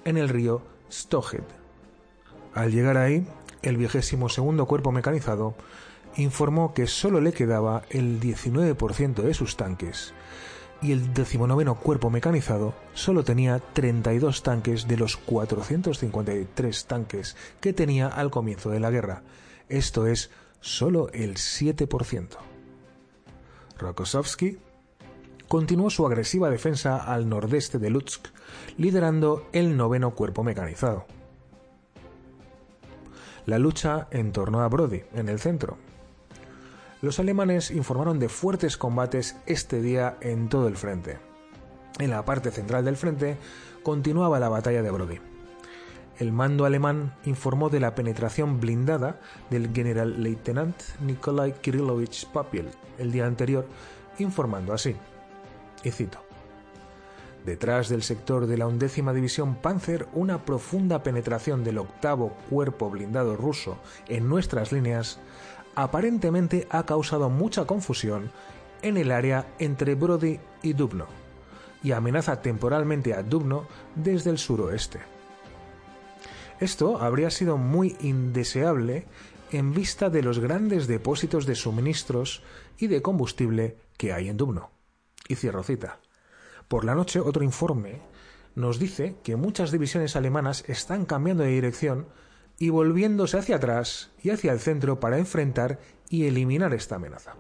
en 0.04 0.18
el 0.18 0.30
río 0.30 0.64
Stohed. 0.92 1.44
Al 2.56 2.72
llegar 2.72 2.98
ahí, 2.98 3.28
el 3.62 3.78
vigésimo 3.78 4.30
segundo 4.30 4.66
cuerpo 4.66 4.92
mecanizado 4.92 5.54
informó 6.16 6.74
que 6.74 6.88
solo 6.88 7.22
le 7.22 7.34
quedaba 7.34 7.84
el 7.92 8.20
19% 8.20 9.22
de 9.22 9.34
sus 9.36 9.58
tanques 9.58 10.16
y 10.84 10.92
el 10.92 11.14
decimonoveno 11.14 11.76
cuerpo 11.76 12.10
mecanizado 12.10 12.74
solo 12.94 13.24
tenía 13.24 13.60
32 13.60 14.44
tanques 14.44 14.88
de 14.88 14.98
los 14.98 15.18
453 15.18 16.86
tanques 16.86 17.36
que 17.62 17.74
tenía 17.74 18.08
al 18.08 18.30
comienzo 18.30 18.70
de 18.70 18.80
la 18.80 18.92
guerra. 18.92 19.24
Esto 19.70 20.06
es 20.06 20.30
solo 20.60 21.10
el 21.14 21.36
7%. 21.36 22.28
Rokossovsky 23.80 24.60
continuó 25.48 25.90
su 25.90 26.06
agresiva 26.06 26.50
defensa 26.50 26.98
al 26.98 27.30
nordeste 27.30 27.80
de 27.80 27.90
Lutsk, 27.90 28.28
liderando 28.78 29.48
el 29.54 29.78
noveno 29.78 30.12
cuerpo 30.12 30.44
mecanizado. 30.44 31.06
La 33.46 33.60
lucha 33.60 34.08
en 34.12 34.32
torno 34.32 34.62
a 34.62 34.68
Brody, 34.68 35.04
en 35.14 35.30
el 35.30 35.40
centro. 35.40 35.78
Los 37.04 37.20
alemanes 37.20 37.70
informaron 37.70 38.18
de 38.18 38.30
fuertes 38.30 38.78
combates 38.78 39.36
este 39.46 39.82
día 39.82 40.16
en 40.22 40.48
todo 40.48 40.70
el 40.70 40.78
frente. 40.78 41.18
En 42.00 42.10
la 42.10 42.24
parte 42.24 42.50
central 42.50 42.86
del 42.86 42.96
frente 42.96 43.36
continuaba 43.84 44.40
la 44.40 44.48
batalla 44.48 44.82
de 44.82 44.90
Brody. 44.90 45.20
El 46.18 46.32
mando 46.32 46.64
alemán 46.64 47.14
informó 47.26 47.70
de 47.70 47.82
la 47.82 47.94
penetración 47.94 48.62
blindada 48.62 49.20
del 49.50 49.74
general-leitenant 49.74 50.78
Nikolai 51.02 51.52
Kirillovich 51.60 52.26
Papiel 52.32 52.70
el 52.98 53.12
día 53.12 53.26
anterior, 53.26 53.68
informando 54.18 54.72
así 54.72 54.96
y 55.84 55.92
cito. 55.92 56.20
Detrás 57.46 57.90
del 57.90 58.04
sector 58.04 58.48
de 58.48 58.58
la 58.58 58.68
undécima 58.68 59.12
división 59.12 59.56
Panzer, 59.56 60.08
una 60.14 60.46
profunda 60.46 61.04
penetración 61.04 61.66
del 61.66 61.80
octavo 61.80 62.38
cuerpo 62.50 62.90
blindado 62.90 63.36
ruso 63.36 63.78
en 64.08 64.30
nuestras 64.30 64.72
líneas 64.72 65.20
aparentemente 65.76 66.68
ha 66.70 66.86
causado 66.86 67.30
mucha 67.30 67.66
confusión 67.66 68.32
en 68.82 68.98
el 68.98 69.12
área 69.12 69.48
entre 69.60 69.96
Brody 69.96 70.40
y 70.62 70.74
Dubno 70.74 71.08
y 71.84 71.92
amenaza 71.92 72.42
temporalmente 72.42 73.14
a 73.14 73.24
Dubno 73.24 73.68
desde 73.96 74.30
el 74.30 74.38
suroeste. 74.38 75.00
Esto 76.60 77.02
habría 77.02 77.30
sido 77.30 77.58
muy 77.58 77.98
indeseable 78.02 79.06
en 79.52 79.74
vista 79.74 80.10
de 80.10 80.24
los 80.24 80.40
grandes 80.40 80.88
depósitos 80.88 81.46
de 81.46 81.56
suministros 81.56 82.42
y 82.78 82.88
de 82.88 83.02
combustible 83.02 83.78
que 83.98 84.14
hay 84.14 84.30
en 84.30 84.38
Dubno. 84.38 84.72
Y 85.28 85.36
cierro 85.36 85.64
cita. 85.64 86.00
Por 86.68 86.86
la 86.86 86.96
noche, 86.96 87.20
otro 87.20 87.44
informe 87.44 88.02
nos 88.56 88.80
dice 88.80 89.16
que 89.24 89.36
muchas 89.36 89.72
divisiones 89.72 90.16
alemanas 90.16 90.64
están 90.68 91.06
cambiando 91.06 91.44
de 91.44 91.50
dirección 91.50 92.08
y 92.60 92.70
volviéndose 92.70 93.38
hacia 93.38 93.58
atrás 93.58 94.12
y 94.22 94.30
hacia 94.30 94.52
el 94.52 94.60
centro 94.60 95.00
para 95.00 95.18
enfrentar 95.18 95.80
y 96.10 96.26
eliminar 96.26 96.74
esta 96.74 96.96
amenaza. 96.96 97.36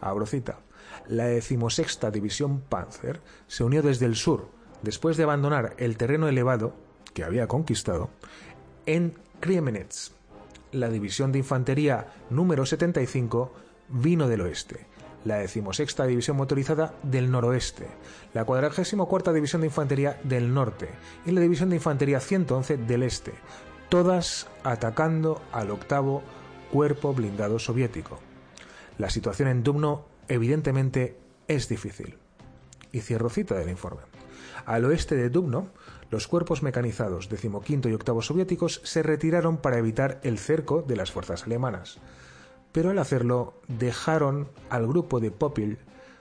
Abro 0.00 0.26
cita. 0.26 0.60
La 1.08 1.26
decimosexta 1.26 2.10
división 2.10 2.60
Panzer 2.60 3.20
se 3.46 3.64
unió 3.64 3.82
desde 3.82 4.06
el 4.06 4.16
sur, 4.16 4.48
después 4.82 5.16
de 5.16 5.22
abandonar 5.22 5.74
el 5.78 5.96
terreno 5.96 6.28
elevado 6.28 6.74
que 7.14 7.24
había 7.24 7.46
conquistado, 7.46 8.10
en 8.86 9.14
Kriemenetz. 9.40 10.12
La 10.72 10.88
división 10.88 11.32
de 11.32 11.38
infantería 11.38 12.08
número 12.28 12.66
75 12.66 13.52
vino 13.88 14.28
del 14.28 14.40
oeste 14.42 14.86
la 15.26 15.38
decimosexta 15.38 16.06
División 16.06 16.36
Motorizada 16.36 16.94
del 17.02 17.30
Noroeste, 17.30 17.88
la 18.32 18.44
cuadragésimo 18.44 19.08
cuarta 19.08 19.32
División 19.32 19.60
de 19.60 19.66
Infantería 19.66 20.20
del 20.22 20.54
Norte 20.54 20.88
y 21.26 21.32
la 21.32 21.40
División 21.40 21.68
de 21.68 21.76
Infantería 21.76 22.20
111 22.20 22.76
del 22.76 23.02
Este, 23.02 23.32
todas 23.88 24.48
atacando 24.64 25.42
al 25.52 25.70
octavo 25.70 26.22
Cuerpo 26.72 27.14
Blindado 27.14 27.58
Soviético. 27.58 28.18
La 28.98 29.10
situación 29.10 29.48
en 29.48 29.62
Dubno 29.62 30.06
evidentemente 30.28 31.18
es 31.48 31.68
difícil. 31.68 32.18
Y 32.92 33.00
cierro 33.00 33.28
cita 33.28 33.54
del 33.54 33.68
informe. 33.68 34.02
Al 34.64 34.84
oeste 34.84 35.16
de 35.16 35.28
Dubno, 35.28 35.68
los 36.10 36.28
cuerpos 36.28 36.62
mecanizados 36.62 37.28
decimoquinto 37.28 37.88
y 37.88 37.94
octavo 37.94 38.22
soviéticos 38.22 38.80
se 38.84 39.02
retiraron 39.02 39.58
para 39.58 39.78
evitar 39.78 40.20
el 40.22 40.38
cerco 40.38 40.82
de 40.82 40.96
las 40.96 41.10
fuerzas 41.10 41.44
alemanas 41.44 41.98
pero 42.76 42.90
al 42.90 42.98
hacerlo 42.98 43.54
dejaron 43.68 44.50
al 44.68 44.86
grupo 44.86 45.18
de 45.18 45.30
Popil 45.30 45.78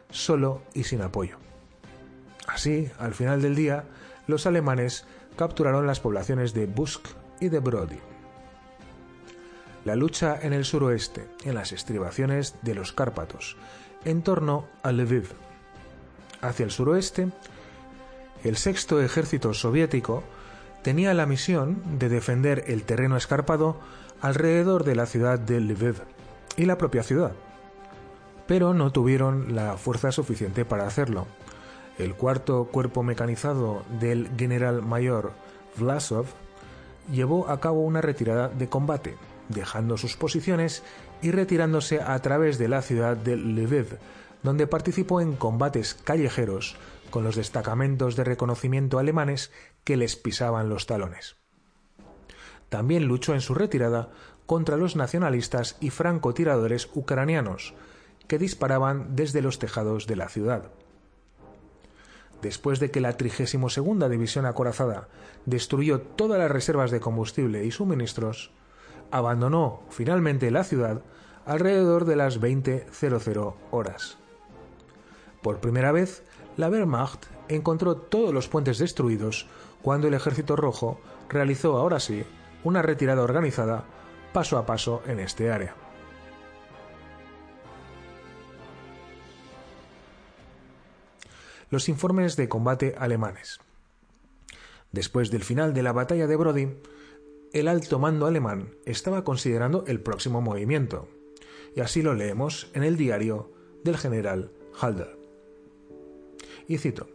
solo 0.09 0.61
y 0.73 0.85
sin 0.85 1.01
apoyo. 1.01 1.35
Así, 2.47 2.89
al 2.97 3.13
final 3.13 3.41
del 3.41 3.55
día, 3.55 3.83
los 4.25 4.45
alemanes 4.45 5.05
capturaron 5.35 5.85
las 5.85 5.99
poblaciones 5.99 6.53
de 6.53 6.65
Busk 6.65 7.07
y 7.39 7.49
de 7.49 7.59
Brody. 7.59 7.99
La 9.85 9.95
lucha 9.95 10.39
en 10.41 10.53
el 10.53 10.65
suroeste, 10.65 11.27
en 11.43 11.53
las 11.53 11.71
estribaciones 11.71 12.55
de 12.63 12.73
los 12.73 12.91
Cárpatos, 12.91 13.55
en 14.03 14.23
torno 14.23 14.65
a 14.81 14.91
Lviv. 14.91 15.29
Hacia 16.41 16.63
el 16.63 16.71
suroeste, 16.71 17.29
el 18.43 18.57
sexto 18.57 19.01
ejército 19.01 19.53
soviético 19.53 20.23
tenía 20.81 21.13
la 21.13 21.25
misión 21.25 21.99
de 21.99 22.09
defender 22.09 22.63
el 22.67 22.83
terreno 22.83 23.17
escarpado 23.17 23.79
alrededor 24.21 24.83
de 24.83 24.95
la 24.95 25.05
ciudad 25.05 25.39
de 25.39 25.59
Lviv 25.59 26.01
y 26.57 26.65
la 26.65 26.77
propia 26.77 27.03
ciudad. 27.03 27.33
Pero 28.47 28.73
no 28.73 28.91
tuvieron 28.91 29.55
la 29.55 29.77
fuerza 29.77 30.11
suficiente 30.11 30.65
para 30.65 30.87
hacerlo. 30.87 31.27
El 31.97 32.15
cuarto 32.15 32.65
cuerpo 32.65 33.03
mecanizado 33.03 33.83
del 33.99 34.29
general 34.37 34.81
mayor 34.81 35.31
Vlasov 35.77 36.25
llevó 37.11 37.49
a 37.49 37.59
cabo 37.59 37.81
una 37.81 38.01
retirada 38.01 38.49
de 38.49 38.69
combate, 38.69 39.15
dejando 39.49 39.97
sus 39.97 40.15
posiciones 40.15 40.83
y 41.21 41.31
retirándose 41.31 42.01
a 42.01 42.17
través 42.19 42.57
de 42.57 42.67
la 42.67 42.81
ciudad 42.81 43.17
de 43.17 43.35
Lviv, 43.35 43.97
donde 44.43 44.67
participó 44.67 45.21
en 45.21 45.35
combates 45.35 45.93
callejeros 45.93 46.75
con 47.09 47.23
los 47.23 47.35
destacamentos 47.35 48.15
de 48.15 48.23
reconocimiento 48.23 48.99
alemanes 48.99 49.51
que 49.83 49.97
les 49.97 50.15
pisaban 50.15 50.69
los 50.69 50.85
talones. 50.85 51.35
También 52.69 53.05
luchó 53.05 53.33
en 53.33 53.41
su 53.41 53.53
retirada 53.53 54.09
contra 54.45 54.77
los 54.77 54.95
nacionalistas 54.95 55.77
y 55.79 55.89
francotiradores 55.89 56.89
ucranianos, 56.93 57.73
que 58.27 58.37
disparaban 58.37 59.15
desde 59.15 59.41
los 59.41 59.59
tejados 59.59 60.07
de 60.07 60.15
la 60.15 60.29
ciudad. 60.29 60.71
Después 62.45 62.79
de 62.79 62.91
que 62.91 63.01
la 63.01 63.17
32 63.17 64.07
División 64.07 64.45
Acorazada 64.45 65.07
destruyó 65.47 66.01
todas 66.01 66.37
las 66.37 66.51
reservas 66.51 66.91
de 66.91 66.99
combustible 66.99 67.65
y 67.65 67.71
suministros, 67.71 68.51
abandonó 69.09 69.81
finalmente 69.89 70.51
la 70.51 70.63
ciudad 70.63 71.01
alrededor 71.47 72.05
de 72.05 72.15
las 72.15 72.39
20.00 72.39 73.55
horas. 73.71 74.19
Por 75.41 75.59
primera 75.59 75.91
vez, 75.91 76.21
la 76.55 76.69
Wehrmacht 76.69 77.25
encontró 77.47 77.95
todos 77.97 78.31
los 78.31 78.47
puentes 78.47 78.77
destruidos 78.77 79.47
cuando 79.81 80.07
el 80.07 80.13
Ejército 80.13 80.55
Rojo 80.55 80.99
realizó 81.29 81.77
ahora 81.77 81.99
sí 81.99 82.25
una 82.63 82.83
retirada 82.83 83.23
organizada 83.23 83.85
paso 84.33 84.59
a 84.59 84.67
paso 84.67 85.01
en 85.07 85.19
este 85.19 85.51
área. 85.51 85.73
Los 91.69 91.89
informes 91.89 92.35
de 92.35 92.49
combate 92.49 92.95
alemanes. 92.97 93.59
Después 94.91 95.31
del 95.31 95.43
final 95.43 95.73
de 95.73 95.83
la 95.83 95.91
batalla 95.91 96.27
de 96.27 96.35
Brody, 96.35 96.69
el 97.53 97.67
alto 97.67 97.99
mando 97.99 98.25
alemán 98.25 98.75
estaba 98.85 99.23
considerando 99.23 99.83
el 99.87 100.01
próximo 100.01 100.41
movimiento, 100.41 101.07
y 101.75 101.81
así 101.81 102.01
lo 102.01 102.13
leemos 102.13 102.69
en 102.73 102.83
el 102.83 102.97
diario 102.97 103.51
del 103.83 103.97
general 103.97 104.51
Halder. 104.79 105.17
Y 106.67 106.77
cito, 106.77 107.07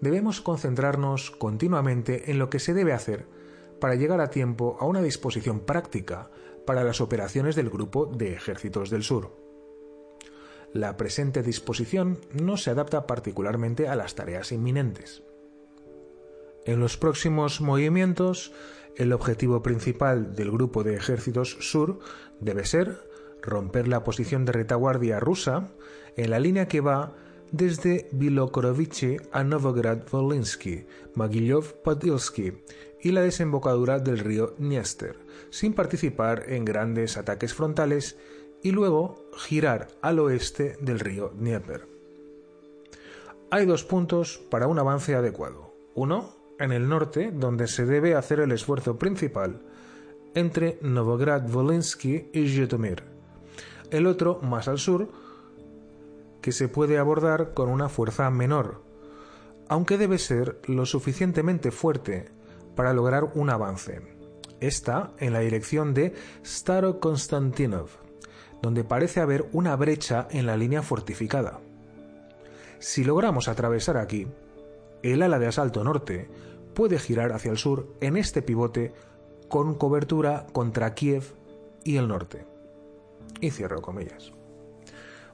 debemos 0.00 0.40
concentrarnos 0.40 1.30
continuamente 1.30 2.30
en 2.30 2.38
lo 2.38 2.50
que 2.50 2.58
se 2.58 2.74
debe 2.74 2.92
hacer 2.92 3.26
para 3.80 3.94
llegar 3.94 4.20
a 4.20 4.30
tiempo 4.30 4.76
a 4.80 4.86
una 4.86 5.02
disposición 5.02 5.60
práctica 5.60 6.30
para 6.66 6.84
las 6.84 7.00
operaciones 7.00 7.56
del 7.56 7.70
Grupo 7.70 8.06
de 8.06 8.32
Ejércitos 8.32 8.90
del 8.90 9.02
Sur. 9.02 9.47
La 10.72 10.96
presente 10.96 11.42
disposición 11.42 12.18
no 12.32 12.56
se 12.56 12.70
adapta 12.70 13.06
particularmente 13.06 13.88
a 13.88 13.96
las 13.96 14.14
tareas 14.14 14.52
inminentes. 14.52 15.22
En 16.66 16.80
los 16.80 16.96
próximos 16.96 17.60
movimientos, 17.60 18.52
el 18.96 19.12
objetivo 19.12 19.62
principal 19.62 20.34
del 20.34 20.50
Grupo 20.50 20.84
de 20.84 20.96
Ejércitos 20.96 21.56
Sur 21.60 22.00
debe 22.40 22.64
ser 22.64 23.08
romper 23.40 23.88
la 23.88 24.04
posición 24.04 24.44
de 24.44 24.52
retaguardia 24.52 25.20
rusa 25.20 25.68
en 26.16 26.30
la 26.30 26.40
línea 26.40 26.68
que 26.68 26.80
va 26.80 27.14
desde 27.52 28.08
Bilokorovice 28.12 29.16
a 29.32 29.42
Novograd-Volinsky, 29.42 30.86
Magillov-Podilsky 31.14 32.60
y 33.00 33.12
la 33.12 33.22
desembocadura 33.22 34.00
del 34.00 34.18
río 34.18 34.54
Dniester, 34.58 35.16
sin 35.50 35.72
participar 35.72 36.44
en 36.48 36.64
grandes 36.64 37.16
ataques 37.16 37.54
frontales 37.54 38.18
y 38.62 38.72
luego 38.72 39.28
girar 39.36 39.88
al 40.02 40.18
oeste 40.18 40.76
del 40.80 41.00
río 41.00 41.28
Dnieper. 41.28 41.86
Hay 43.50 43.64
dos 43.66 43.84
puntos 43.84 44.38
para 44.50 44.66
un 44.66 44.78
avance 44.78 45.14
adecuado. 45.14 45.72
Uno, 45.94 46.36
en 46.58 46.72
el 46.72 46.88
norte, 46.88 47.30
donde 47.32 47.66
se 47.66 47.86
debe 47.86 48.14
hacer 48.14 48.40
el 48.40 48.52
esfuerzo 48.52 48.98
principal, 48.98 49.62
entre 50.34 50.78
Novograd-Volinsky 50.82 52.30
y 52.32 52.48
Zhytomyr. 52.48 53.02
El 53.90 54.06
otro, 54.06 54.40
más 54.42 54.68
al 54.68 54.78
sur, 54.78 55.08
que 56.42 56.52
se 56.52 56.68
puede 56.68 56.98
abordar 56.98 57.54
con 57.54 57.68
una 57.68 57.88
fuerza 57.88 58.30
menor, 58.30 58.82
aunque 59.68 59.98
debe 59.98 60.18
ser 60.18 60.60
lo 60.66 60.84
suficientemente 60.86 61.70
fuerte 61.70 62.26
para 62.76 62.92
lograr 62.92 63.32
un 63.34 63.50
avance. 63.50 64.02
Está 64.60 65.12
en 65.18 65.32
la 65.32 65.40
dirección 65.40 65.94
de 65.94 66.14
Staro-Konstantinov, 66.44 67.88
donde 68.62 68.84
parece 68.84 69.20
haber 69.20 69.46
una 69.52 69.76
brecha 69.76 70.26
en 70.30 70.46
la 70.46 70.56
línea 70.56 70.82
fortificada. 70.82 71.60
Si 72.78 73.04
logramos 73.04 73.48
atravesar 73.48 73.96
aquí, 73.96 74.26
el 75.02 75.22
ala 75.22 75.38
de 75.38 75.46
asalto 75.46 75.84
norte 75.84 76.28
puede 76.74 76.98
girar 76.98 77.32
hacia 77.32 77.50
el 77.50 77.58
sur 77.58 77.94
en 78.00 78.16
este 78.16 78.42
pivote 78.42 78.92
con 79.48 79.74
cobertura 79.74 80.46
contra 80.52 80.94
Kiev 80.94 81.24
y 81.84 81.96
el 81.96 82.08
norte. 82.08 82.46
Y 83.40 83.50
cierro 83.50 83.82
comillas. 83.82 84.32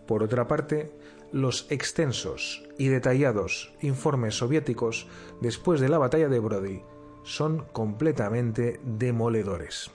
Por 0.07 0.23
otra 0.23 0.47
parte, 0.47 0.93
los 1.33 1.67
extensos 1.71 2.63
y 2.79 2.89
detallados 2.89 3.75
informes 3.81 4.37
soviéticos 4.37 5.09
después 5.41 5.81
de 5.81 5.89
la 5.89 5.99
batalla 5.99 6.29
de 6.29 6.39
Brody 6.39 6.83
son 7.25 7.67
completamente 7.73 8.81
demoledores. 8.85 9.91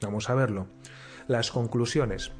Vamos 0.00 0.30
a 0.30 0.34
verlo. 0.34 0.68
Las 1.28 1.50
conclusiones 1.50 2.32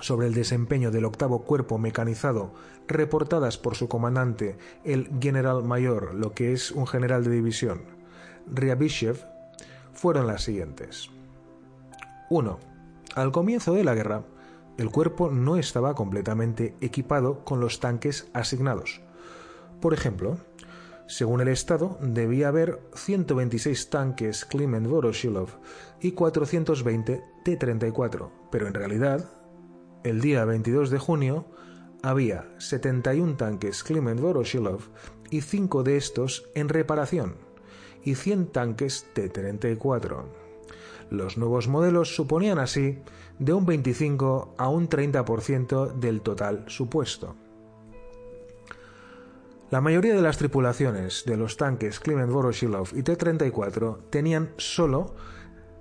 sobre 0.00 0.26
el 0.26 0.34
desempeño 0.34 0.90
del 0.90 1.04
octavo 1.04 1.44
cuerpo 1.44 1.78
mecanizado 1.78 2.52
reportadas 2.88 3.58
por 3.58 3.76
su 3.76 3.88
comandante, 3.88 4.58
el 4.82 5.08
general 5.20 5.62
mayor, 5.62 6.14
lo 6.14 6.32
que 6.32 6.52
es 6.52 6.72
un 6.72 6.88
general 6.88 7.22
de 7.22 7.30
división, 7.30 7.82
Ryabyshev, 8.48 9.24
fueron 9.92 10.26
las 10.26 10.42
siguientes. 10.42 11.10
1. 12.28 12.58
Al 13.14 13.30
comienzo 13.30 13.72
de 13.72 13.84
la 13.84 13.94
guerra, 13.94 14.24
el 14.78 14.90
cuerpo 14.90 15.30
no 15.30 15.56
estaba 15.56 15.94
completamente 15.94 16.74
equipado 16.80 17.44
con 17.44 17.60
los 17.60 17.78
tanques 17.78 18.28
asignados. 18.32 19.00
Por 19.80 19.94
ejemplo, 19.94 20.38
según 21.08 21.40
el 21.40 21.48
Estado, 21.48 21.96
debía 22.02 22.48
haber 22.48 22.80
126 22.94 23.88
tanques 23.88 24.44
Kliment 24.44 24.86
Voroshilov 24.86 25.48
y 26.02 26.12
420 26.12 27.24
T-34, 27.44 28.30
pero 28.52 28.66
en 28.66 28.74
realidad, 28.74 29.24
el 30.04 30.20
día 30.20 30.44
22 30.44 30.90
de 30.90 30.98
junio, 30.98 31.46
había 32.02 32.46
71 32.58 33.36
tanques 33.38 33.82
Kliment 33.84 34.20
Voroshilov 34.20 34.82
y 35.30 35.40
5 35.40 35.82
de 35.82 35.96
estos 35.96 36.44
en 36.54 36.68
reparación, 36.68 37.36
y 38.04 38.14
100 38.14 38.48
tanques 38.48 39.06
T-34. 39.14 40.24
Los 41.08 41.38
nuevos 41.38 41.68
modelos 41.68 42.14
suponían 42.14 42.58
así 42.58 42.98
de 43.38 43.54
un 43.54 43.64
25 43.64 44.56
a 44.58 44.68
un 44.68 44.90
30% 44.90 45.94
del 45.94 46.20
total 46.20 46.66
supuesto. 46.68 47.34
La 49.70 49.82
mayoría 49.82 50.14
de 50.14 50.22
las 50.22 50.38
tripulaciones 50.38 51.24
de 51.26 51.36
los 51.36 51.58
tanques 51.58 52.00
Kliment 52.00 52.32
Voroshilov 52.32 52.88
y 52.94 53.02
T-34 53.02 53.98
tenían 54.08 54.54
solo 54.56 55.14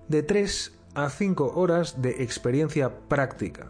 de 0.10 0.24
3 0.24 0.74
a 0.96 1.10
5 1.10 1.54
horas 1.56 2.02
de 2.02 2.22
experiencia 2.22 3.08
práctica. 3.08 3.68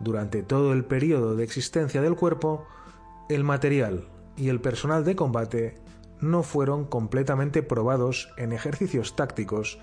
Durante 0.00 0.42
todo 0.42 0.72
el 0.72 0.86
periodo 0.86 1.36
de 1.36 1.44
existencia 1.44 2.00
del 2.00 2.16
cuerpo, 2.16 2.66
el 3.28 3.44
material 3.44 4.08
y 4.38 4.48
el 4.48 4.62
personal 4.62 5.04
de 5.04 5.16
combate 5.16 5.74
no 6.20 6.42
fueron 6.42 6.86
completamente 6.86 7.62
probados 7.62 8.32
en 8.38 8.54
ejercicios 8.54 9.16
tácticos 9.16 9.78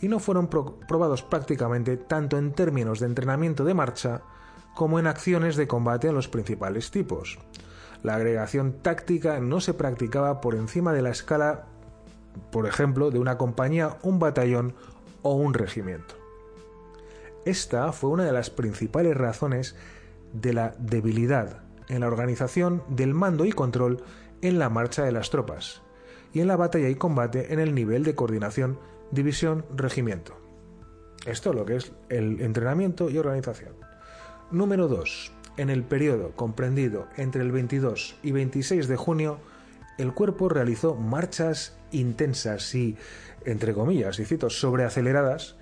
y 0.00 0.08
no 0.08 0.18
fueron 0.18 0.48
probados 0.48 1.22
prácticamente 1.22 1.96
tanto 1.96 2.36
en 2.38 2.52
términos 2.52 2.98
de 2.98 3.06
entrenamiento 3.06 3.64
de 3.64 3.74
marcha 3.74 4.22
como 4.74 4.98
en 4.98 5.06
acciones 5.06 5.54
de 5.54 5.68
combate 5.68 6.08
en 6.08 6.14
los 6.14 6.26
principales 6.26 6.90
tipos. 6.90 7.38
La 8.02 8.14
agregación 8.14 8.74
táctica 8.82 9.40
no 9.40 9.60
se 9.60 9.74
practicaba 9.74 10.40
por 10.40 10.54
encima 10.54 10.92
de 10.92 11.02
la 11.02 11.10
escala, 11.10 11.66
por 12.50 12.66
ejemplo, 12.66 13.10
de 13.10 13.18
una 13.18 13.38
compañía, 13.38 13.96
un 14.02 14.18
batallón 14.18 14.74
o 15.22 15.34
un 15.34 15.54
regimiento. 15.54 16.14
Esta 17.44 17.92
fue 17.92 18.10
una 18.10 18.24
de 18.24 18.32
las 18.32 18.50
principales 18.50 19.16
razones 19.16 19.74
de 20.32 20.52
la 20.52 20.74
debilidad 20.78 21.62
en 21.88 22.00
la 22.00 22.06
organización 22.06 22.82
del 22.88 23.14
mando 23.14 23.44
y 23.44 23.52
control 23.52 24.02
en 24.42 24.58
la 24.58 24.68
marcha 24.68 25.04
de 25.04 25.12
las 25.12 25.30
tropas 25.30 25.82
y 26.32 26.40
en 26.40 26.46
la 26.46 26.56
batalla 26.56 26.88
y 26.88 26.94
combate 26.94 27.52
en 27.52 27.60
el 27.60 27.74
nivel 27.74 28.04
de 28.04 28.14
coordinación 28.14 28.78
división, 29.10 29.64
regimiento. 29.74 30.36
Esto 31.26 31.50
es 31.50 31.56
lo 31.56 31.64
que 31.64 31.76
es 31.76 31.92
el 32.10 32.40
entrenamiento 32.40 33.10
y 33.10 33.18
organización. 33.18 33.74
Número 34.50 34.88
2. 34.88 35.32
En 35.58 35.70
el 35.70 35.82
periodo 35.82 36.30
comprendido 36.36 37.08
entre 37.16 37.42
el 37.42 37.50
22 37.50 38.14
y 38.22 38.30
26 38.30 38.86
de 38.86 38.96
junio, 38.96 39.40
el 39.98 40.14
cuerpo 40.14 40.48
realizó 40.48 40.94
marchas 40.94 41.76
intensas 41.90 42.72
y, 42.76 42.96
entre 43.44 43.74
comillas, 43.74 44.20
y 44.20 44.24
cito, 44.24 44.50
sobreaceleradas, 44.50 45.56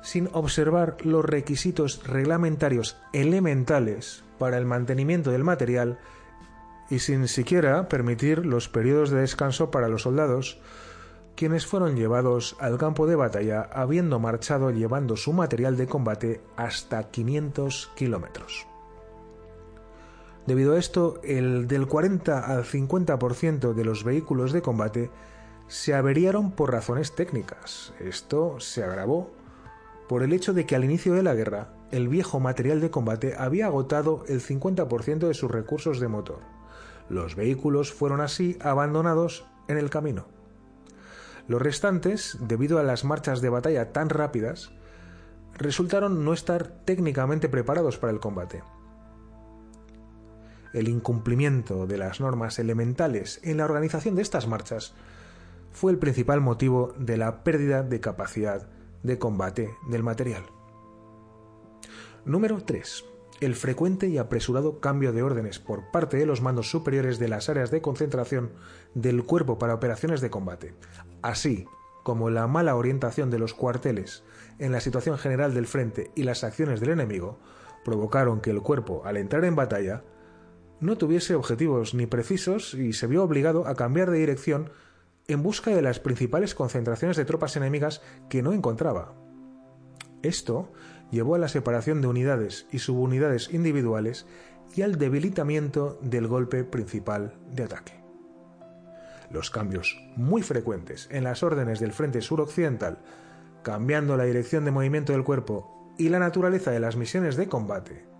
sin 0.00 0.28
observar 0.32 0.96
los 1.04 1.24
requisitos 1.24 2.06
reglamentarios 2.06 2.96
elementales 3.12 4.22
para 4.38 4.58
el 4.58 4.64
mantenimiento 4.64 5.32
del 5.32 5.42
material 5.42 5.98
y 6.88 7.00
sin 7.00 7.26
siquiera 7.26 7.88
permitir 7.88 8.46
los 8.46 8.68
periodos 8.68 9.10
de 9.10 9.22
descanso 9.22 9.72
para 9.72 9.88
los 9.88 10.02
soldados, 10.02 10.60
quienes 11.34 11.66
fueron 11.66 11.96
llevados 11.96 12.54
al 12.60 12.78
campo 12.78 13.08
de 13.08 13.16
batalla 13.16 13.62
habiendo 13.62 14.20
marchado 14.20 14.70
llevando 14.70 15.16
su 15.16 15.32
material 15.32 15.76
de 15.76 15.88
combate 15.88 16.40
hasta 16.56 17.10
500 17.10 17.90
kilómetros. 17.96 18.71
Debido 20.46 20.74
a 20.74 20.78
esto, 20.78 21.20
el 21.22 21.68
del 21.68 21.86
40 21.86 22.38
al 22.38 22.64
50% 22.64 23.74
de 23.74 23.84
los 23.84 24.02
vehículos 24.02 24.52
de 24.52 24.62
combate 24.62 25.10
se 25.68 25.94
averiaron 25.94 26.50
por 26.50 26.72
razones 26.72 27.14
técnicas. 27.14 27.94
Esto 28.00 28.58
se 28.58 28.82
agravó 28.82 29.30
por 30.08 30.22
el 30.22 30.32
hecho 30.32 30.52
de 30.52 30.66
que 30.66 30.74
al 30.74 30.84
inicio 30.84 31.14
de 31.14 31.22
la 31.22 31.34
guerra 31.34 31.72
el 31.92 32.08
viejo 32.08 32.40
material 32.40 32.80
de 32.80 32.90
combate 32.90 33.34
había 33.38 33.66
agotado 33.66 34.24
el 34.26 34.40
50% 34.40 35.28
de 35.28 35.34
sus 35.34 35.50
recursos 35.50 36.00
de 36.00 36.08
motor. 36.08 36.40
Los 37.08 37.36
vehículos 37.36 37.92
fueron 37.92 38.20
así 38.20 38.58
abandonados 38.60 39.46
en 39.68 39.78
el 39.78 39.90
camino. 39.90 40.26
Los 41.46 41.62
restantes, 41.62 42.38
debido 42.40 42.78
a 42.78 42.82
las 42.82 43.04
marchas 43.04 43.40
de 43.40 43.48
batalla 43.48 43.92
tan 43.92 44.08
rápidas, 44.08 44.72
resultaron 45.54 46.24
no 46.24 46.32
estar 46.32 46.68
técnicamente 46.84 47.48
preparados 47.48 47.98
para 47.98 48.12
el 48.12 48.20
combate. 48.20 48.62
El 50.72 50.88
incumplimiento 50.88 51.86
de 51.86 51.98
las 51.98 52.20
normas 52.20 52.58
elementales 52.58 53.40
en 53.42 53.58
la 53.58 53.64
organización 53.64 54.14
de 54.14 54.22
estas 54.22 54.48
marchas 54.48 54.94
fue 55.72 55.92
el 55.92 55.98
principal 55.98 56.40
motivo 56.40 56.94
de 56.98 57.16
la 57.16 57.44
pérdida 57.44 57.82
de 57.82 58.00
capacidad 58.00 58.68
de 59.02 59.18
combate 59.18 59.70
del 59.88 60.02
material. 60.02 60.44
Número 62.24 62.62
3. 62.62 63.04
el 63.40 63.56
frecuente 63.56 64.06
y 64.06 64.18
apresurado 64.18 64.78
cambio 64.78 65.12
de 65.12 65.24
órdenes 65.24 65.58
por 65.58 65.90
parte 65.90 66.16
de 66.16 66.26
los 66.26 66.40
mandos 66.40 66.70
superiores 66.70 67.18
de 67.18 67.26
las 67.26 67.48
áreas 67.48 67.72
de 67.72 67.82
concentración 67.82 68.52
del 68.94 69.24
cuerpo 69.24 69.58
para 69.58 69.74
operaciones 69.74 70.20
de 70.20 70.30
combate, 70.30 70.74
así 71.22 71.66
como 72.04 72.30
la 72.30 72.46
mala 72.46 72.76
orientación 72.76 73.30
de 73.30 73.40
los 73.40 73.54
cuarteles 73.54 74.22
en 74.60 74.70
la 74.70 74.80
situación 74.80 75.18
general 75.18 75.54
del 75.54 75.66
frente 75.66 76.12
y 76.14 76.22
las 76.22 76.44
acciones 76.44 76.78
del 76.80 76.90
enemigo, 76.90 77.38
provocaron 77.84 78.40
que 78.40 78.50
el 78.50 78.62
cuerpo, 78.62 79.02
al 79.04 79.16
entrar 79.16 79.44
en 79.44 79.56
batalla, 79.56 80.04
no 80.82 80.98
tuviese 80.98 81.36
objetivos 81.36 81.94
ni 81.94 82.06
precisos 82.06 82.74
y 82.74 82.92
se 82.92 83.06
vio 83.06 83.22
obligado 83.22 83.66
a 83.68 83.76
cambiar 83.76 84.10
de 84.10 84.18
dirección 84.18 84.70
en 85.28 85.42
busca 85.42 85.70
de 85.70 85.80
las 85.80 86.00
principales 86.00 86.56
concentraciones 86.56 87.16
de 87.16 87.24
tropas 87.24 87.56
enemigas 87.56 88.02
que 88.28 88.42
no 88.42 88.52
encontraba. 88.52 89.14
Esto 90.22 90.72
llevó 91.12 91.36
a 91.36 91.38
la 91.38 91.48
separación 91.48 92.00
de 92.00 92.08
unidades 92.08 92.66
y 92.72 92.80
subunidades 92.80 93.54
individuales 93.54 94.26
y 94.74 94.82
al 94.82 94.98
debilitamiento 94.98 95.98
del 96.02 96.26
golpe 96.26 96.64
principal 96.64 97.34
de 97.52 97.62
ataque. 97.62 98.02
Los 99.30 99.50
cambios 99.50 99.96
muy 100.16 100.42
frecuentes 100.42 101.08
en 101.12 101.24
las 101.24 101.44
órdenes 101.44 101.78
del 101.78 101.92
frente 101.92 102.20
suroccidental, 102.20 102.98
cambiando 103.62 104.16
la 104.16 104.24
dirección 104.24 104.64
de 104.64 104.72
movimiento 104.72 105.12
del 105.12 105.24
cuerpo 105.24 105.94
y 105.96 106.08
la 106.08 106.18
naturaleza 106.18 106.72
de 106.72 106.80
las 106.80 106.96
misiones 106.96 107.36
de 107.36 107.48
combate, 107.48 108.11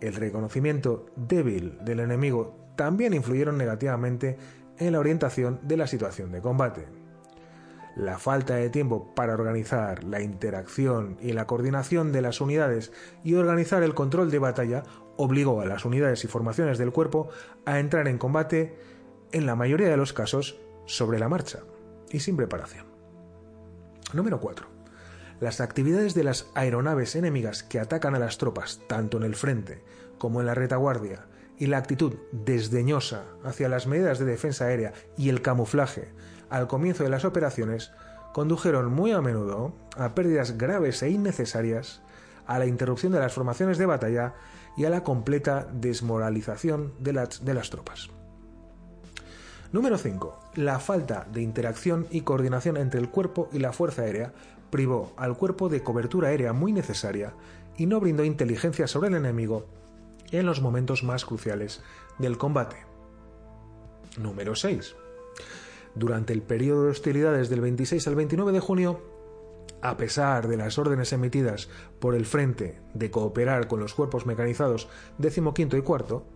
el 0.00 0.14
reconocimiento 0.14 1.06
débil 1.16 1.78
del 1.84 2.00
enemigo 2.00 2.56
también 2.76 3.12
influyeron 3.12 3.58
negativamente 3.58 4.38
en 4.78 4.92
la 4.92 5.00
orientación 5.00 5.60
de 5.62 5.76
la 5.76 5.86
situación 5.86 6.32
de 6.32 6.40
combate. 6.40 6.86
La 7.96 8.18
falta 8.18 8.54
de 8.54 8.70
tiempo 8.70 9.14
para 9.14 9.34
organizar 9.34 10.04
la 10.04 10.22
interacción 10.22 11.18
y 11.20 11.32
la 11.32 11.46
coordinación 11.46 12.12
de 12.12 12.22
las 12.22 12.40
unidades 12.40 12.92
y 13.22 13.34
organizar 13.34 13.82
el 13.82 13.94
control 13.94 14.30
de 14.30 14.38
batalla 14.38 14.84
obligó 15.16 15.60
a 15.60 15.66
las 15.66 15.84
unidades 15.84 16.24
y 16.24 16.28
formaciones 16.28 16.78
del 16.78 16.92
cuerpo 16.92 17.28
a 17.66 17.78
entrar 17.78 18.08
en 18.08 18.16
combate, 18.16 18.78
en 19.32 19.44
la 19.44 19.56
mayoría 19.56 19.90
de 19.90 19.96
los 19.96 20.12
casos, 20.12 20.58
sobre 20.86 21.18
la 21.18 21.28
marcha 21.28 21.60
y 22.10 22.20
sin 22.20 22.36
preparación. 22.36 22.86
Número 24.14 24.40
4. 24.40 24.69
Las 25.40 25.60
actividades 25.60 26.14
de 26.14 26.24
las 26.24 26.46
aeronaves 26.54 27.16
enemigas 27.16 27.62
que 27.62 27.80
atacan 27.80 28.14
a 28.14 28.18
las 28.18 28.38
tropas, 28.38 28.80
tanto 28.86 29.16
en 29.16 29.22
el 29.22 29.34
frente 29.34 29.82
como 30.18 30.40
en 30.40 30.46
la 30.46 30.54
retaguardia, 30.54 31.26
y 31.58 31.66
la 31.66 31.78
actitud 31.78 32.14
desdeñosa 32.32 33.24
hacia 33.44 33.68
las 33.68 33.86
medidas 33.86 34.18
de 34.18 34.24
defensa 34.24 34.64
aérea 34.64 34.92
y 35.16 35.28
el 35.28 35.42
camuflaje 35.42 36.08
al 36.48 36.66
comienzo 36.66 37.04
de 37.04 37.10
las 37.10 37.24
operaciones 37.24 37.92
condujeron 38.32 38.92
muy 38.92 39.12
a 39.12 39.20
menudo 39.20 39.74
a 39.96 40.14
pérdidas 40.14 40.56
graves 40.56 41.02
e 41.02 41.10
innecesarias, 41.10 42.00
a 42.46 42.58
la 42.58 42.66
interrupción 42.66 43.12
de 43.12 43.20
las 43.20 43.32
formaciones 43.32 43.78
de 43.78 43.86
batalla 43.86 44.34
y 44.76 44.84
a 44.84 44.90
la 44.90 45.04
completa 45.04 45.68
desmoralización 45.72 46.94
de 46.98 47.12
las, 47.12 47.70
tropas. 47.70 48.08
Número 49.72 49.98
5. 49.98 50.40
La 50.56 50.80
falta 50.80 51.26
de 51.32 51.42
interacción 51.42 52.06
y 52.10 52.22
coordinación 52.22 52.76
entre 52.76 53.00
el 53.00 53.10
cuerpo 53.10 53.48
y 53.52 53.58
la 53.58 53.72
fuerza 53.72 54.02
aérea 54.02 54.32
privó 54.70 55.12
al 55.16 55.36
cuerpo 55.36 55.68
de 55.68 55.82
cobertura 55.82 56.28
aérea 56.28 56.52
muy 56.52 56.72
necesaria 56.72 57.34
y 57.76 57.86
no 57.86 58.00
brindó 58.00 58.24
inteligencia 58.24 58.86
sobre 58.86 59.08
el 59.08 59.16
enemigo 59.16 59.66
en 60.30 60.46
los 60.46 60.60
momentos 60.60 61.02
más 61.02 61.24
cruciales 61.24 61.82
del 62.18 62.38
combate. 62.38 62.76
Número 64.18 64.54
6. 64.54 64.94
Durante 65.94 66.32
el 66.32 66.42
periodo 66.42 66.84
de 66.84 66.90
hostilidades 66.90 67.48
del 67.48 67.60
26 67.60 68.06
al 68.06 68.14
29 68.14 68.52
de 68.52 68.60
junio, 68.60 69.00
a 69.82 69.96
pesar 69.96 70.46
de 70.48 70.56
las 70.56 70.78
órdenes 70.78 71.12
emitidas 71.12 71.68
por 71.98 72.14
el 72.14 72.26
Frente 72.26 72.80
de 72.94 73.10
cooperar 73.10 73.66
con 73.66 73.80
los 73.80 73.94
cuerpos 73.94 74.26
mecanizados 74.26 74.88
15 75.20 75.76
y 75.76 75.82
cuarto, 75.82 76.26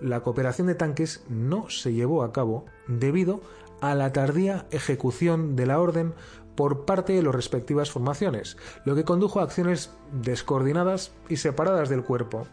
la 0.00 0.20
cooperación 0.20 0.66
de 0.66 0.74
tanques 0.74 1.24
no 1.28 1.70
se 1.70 1.92
llevó 1.92 2.22
a 2.22 2.32
cabo 2.32 2.66
debido 2.86 3.40
a 3.80 3.94
la 3.94 4.12
tardía 4.12 4.66
ejecución 4.70 5.56
de 5.56 5.66
la 5.66 5.80
orden 5.80 6.14
por 6.58 6.84
parte 6.86 7.12
de 7.12 7.22
las 7.22 7.32
respectivas 7.32 7.92
formaciones, 7.92 8.56
lo 8.84 8.96
que 8.96 9.04
condujo 9.04 9.38
a 9.38 9.44
acciones 9.44 9.92
descoordinadas 10.10 11.12
y 11.28 11.36
separadas 11.36 11.88
del 11.88 12.02
cuerpo, 12.02 12.48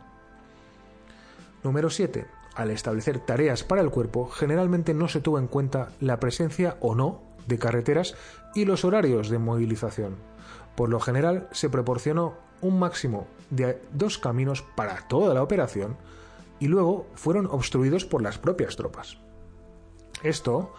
Número 1.64 1.90
7. 1.90 2.28
Al 2.54 2.70
establecer 2.70 3.18
tareas 3.18 3.64
para 3.64 3.82
el 3.82 3.90
cuerpo, 3.90 4.30
generalmente 4.30 4.94
no 4.94 5.08
se 5.08 5.22
tuvo 5.22 5.40
en 5.40 5.48
cuenta 5.48 5.90
la 6.00 6.20
presencia 6.20 6.78
o 6.82 6.94
no 6.94 7.24
de 7.48 7.58
carreteras 7.58 8.14
y 8.54 8.66
los 8.66 8.86
horarios 8.86 9.32
de 9.32 9.40
movilización. 9.40 10.18
Por 10.76 10.90
lo 10.90 11.00
general, 11.00 11.50
se 11.52 11.72
proporcionó 11.72 12.36
un 12.62 12.78
máximo 12.78 13.26
de 13.50 13.82
dos 13.92 14.20
caminos 14.20 14.62
para 14.76 15.08
toda 15.08 15.34
la 15.34 15.42
operación 15.42 15.98
y 16.60 16.68
luego 16.68 17.08
fueron 17.16 17.48
obstruidos 17.48 18.06
por 18.06 18.22
las 18.22 18.38
propias 18.38 18.76
tropas. 18.76 19.18
Esto 20.22 20.74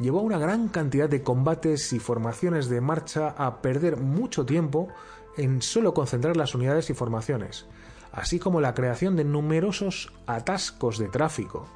llevó 0.00 0.20
a 0.20 0.22
una 0.22 0.38
gran 0.38 0.68
cantidad 0.68 1.08
de 1.08 1.22
combates 1.22 1.92
y 1.92 1.98
formaciones 1.98 2.68
de 2.68 2.80
marcha 2.80 3.34
a 3.36 3.60
perder 3.62 3.98
mucho 3.98 4.46
tiempo 4.46 4.88
en 5.36 5.62
solo 5.62 5.94
concentrar 5.94 6.36
las 6.36 6.54
unidades 6.54 6.90
y 6.90 6.94
formaciones, 6.94 7.66
así 8.10 8.38
como 8.38 8.60
la 8.60 8.74
creación 8.74 9.14
de 9.16 9.24
numerosos 9.24 10.12
atascos 10.26 10.98
de 10.98 11.08
tráfico 11.08 11.68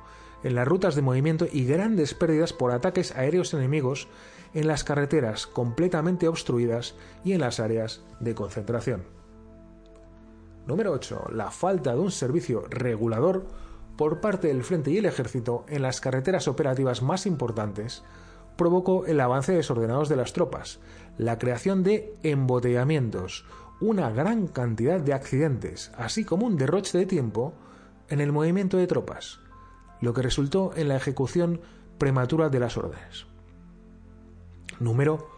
en 0.43 0.55
las 0.55 0.69
rutas 0.69 0.95
de 0.95 1.03
movimiento 1.03 1.47
y 1.51 1.65
grandes 1.65 2.15
pérdidas 2.15 2.53
por 2.53 2.71
ataques 2.71 3.17
aéreos 3.17 3.55
enemigos 3.55 4.09
en 4.53 4.69
las 4.69 4.85
carreteras 4.85 5.47
completamente 5.47 6.29
obstruidas 6.29 6.95
y 7.25 7.33
en 7.33 7.41
las 7.41 7.61
áreas 7.61 8.03
de 8.21 8.35
concentración. 8.35 9.05
Número 10.67 10.93
8. 10.93 11.31
La 11.33 11.51
falta 11.51 11.95
de 11.95 12.01
un 12.01 12.11
servicio 12.11 12.65
regulador 12.69 13.47
por 13.97 14.21
parte 14.21 14.49
del 14.49 14.65
Frente 14.65 14.91
y 14.91 14.99
el 14.99 15.07
Ejército 15.07 15.65
en 15.69 15.83
las 15.83 16.01
carreteras 16.01 16.49
operativas 16.49 17.03
más 17.03 17.27
importantes 17.27 18.03
provocó 18.57 19.07
el 19.07 19.21
avance 19.21 19.53
desordenado 19.53 20.05
de 20.05 20.17
las 20.17 20.33
tropas, 20.33 20.81
la 21.19 21.39
creación 21.39 21.83
de 21.83 22.15
embotellamientos, 22.23 23.45
una 23.81 24.11
gran 24.11 24.47
cantidad 24.47 25.01
de 25.01 25.13
accidentes, 25.13 25.93
así 25.97 26.25
como 26.25 26.47
un 26.47 26.57
derroche 26.57 26.97
de 26.99 27.07
tiempo 27.07 27.55
en 28.09 28.21
el 28.21 28.33
movimiento 28.33 28.77
de 28.77 28.87
tropas, 28.87 29.41
lo 30.01 30.13
que 30.13 30.23
resultó 30.23 30.73
en 30.77 30.89
la 30.89 30.97
ejecución 30.97 31.61
prematura 31.99 32.49
de 32.49 32.61
las 32.61 32.77
órdenes. 32.77 33.27
Número 34.81 35.29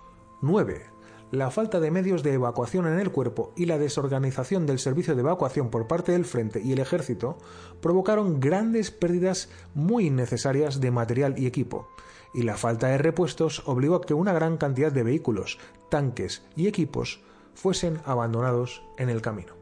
9. 0.42 0.95
La 1.32 1.50
falta 1.50 1.80
de 1.80 1.90
medios 1.90 2.22
de 2.22 2.34
evacuación 2.34 2.86
en 2.86 3.00
el 3.00 3.10
cuerpo 3.10 3.52
y 3.56 3.66
la 3.66 3.78
desorganización 3.78 4.64
del 4.64 4.78
servicio 4.78 5.16
de 5.16 5.22
evacuación 5.22 5.70
por 5.70 5.88
parte 5.88 6.12
del 6.12 6.24
Frente 6.24 6.62
y 6.62 6.72
el 6.72 6.78
Ejército 6.78 7.38
provocaron 7.80 8.38
grandes 8.38 8.92
pérdidas 8.92 9.48
muy 9.74 10.06
innecesarias 10.06 10.80
de 10.80 10.92
material 10.92 11.34
y 11.36 11.46
equipo, 11.46 11.88
y 12.32 12.44
la 12.44 12.56
falta 12.56 12.86
de 12.86 12.98
repuestos 12.98 13.64
obligó 13.66 13.96
a 13.96 14.02
que 14.02 14.14
una 14.14 14.32
gran 14.32 14.56
cantidad 14.56 14.92
de 14.92 15.02
vehículos, 15.02 15.58
tanques 15.90 16.44
y 16.54 16.68
equipos 16.68 17.20
fuesen 17.54 17.98
abandonados 18.04 18.84
en 18.96 19.08
el 19.08 19.20
camino. 19.20 19.54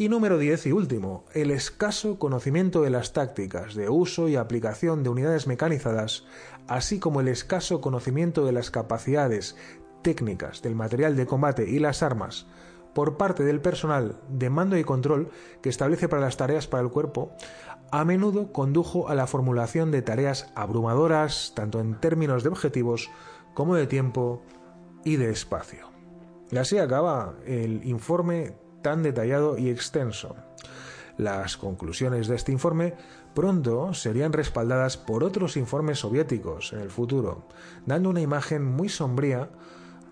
Y 0.00 0.08
número 0.08 0.38
10 0.38 0.64
y 0.64 0.72
último, 0.72 1.26
el 1.34 1.50
escaso 1.50 2.18
conocimiento 2.18 2.80
de 2.80 2.88
las 2.88 3.12
tácticas 3.12 3.74
de 3.74 3.90
uso 3.90 4.30
y 4.30 4.36
aplicación 4.36 5.02
de 5.02 5.10
unidades 5.10 5.46
mecanizadas, 5.46 6.24
así 6.68 6.98
como 6.98 7.20
el 7.20 7.28
escaso 7.28 7.80
conocimiento 7.80 8.44
de 8.44 8.52
las 8.52 8.70
capacidades 8.70 9.56
técnicas 10.02 10.62
del 10.62 10.74
material 10.74 11.16
de 11.16 11.26
combate 11.26 11.68
y 11.68 11.78
las 11.78 12.02
armas 12.02 12.46
por 12.94 13.16
parte 13.16 13.44
del 13.44 13.60
personal 13.60 14.20
de 14.28 14.50
mando 14.50 14.76
y 14.76 14.84
control 14.84 15.30
que 15.62 15.68
establece 15.68 16.08
para 16.08 16.22
las 16.22 16.36
tareas 16.36 16.66
para 16.66 16.82
el 16.82 16.90
cuerpo, 16.90 17.32
a 17.92 18.04
menudo 18.04 18.52
condujo 18.52 19.08
a 19.08 19.14
la 19.14 19.26
formulación 19.26 19.90
de 19.90 20.02
tareas 20.02 20.52
abrumadoras, 20.54 21.52
tanto 21.54 21.80
en 21.80 21.98
términos 22.00 22.42
de 22.42 22.48
objetivos 22.48 23.10
como 23.54 23.74
de 23.74 23.86
tiempo 23.86 24.42
y 25.04 25.16
de 25.16 25.30
espacio. 25.30 25.88
Y 26.50 26.58
así 26.58 26.78
acaba 26.78 27.34
el 27.46 27.84
informe 27.84 28.54
tan 28.82 29.02
detallado 29.02 29.58
y 29.58 29.68
extenso. 29.68 30.36
Las 31.16 31.56
conclusiones 31.56 32.28
de 32.28 32.36
este 32.36 32.52
informe 32.52 32.94
pronto 33.34 33.94
serían 33.94 34.32
respaldadas 34.32 34.96
por 34.96 35.24
otros 35.24 35.56
informes 35.56 36.00
soviéticos 36.00 36.72
en 36.72 36.80
el 36.80 36.90
futuro, 36.90 37.44
dando 37.86 38.10
una 38.10 38.20
imagen 38.20 38.64
muy 38.64 38.88
sombría 38.88 39.50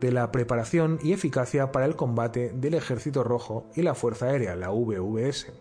de 0.00 0.12
la 0.12 0.30
preparación 0.30 0.98
y 1.02 1.12
eficacia 1.12 1.72
para 1.72 1.86
el 1.86 1.96
combate 1.96 2.52
del 2.54 2.74
Ejército 2.74 3.24
Rojo 3.24 3.66
y 3.74 3.82
la 3.82 3.94
Fuerza 3.94 4.26
Aérea, 4.26 4.54
la 4.54 4.70
VVS, 4.70 5.52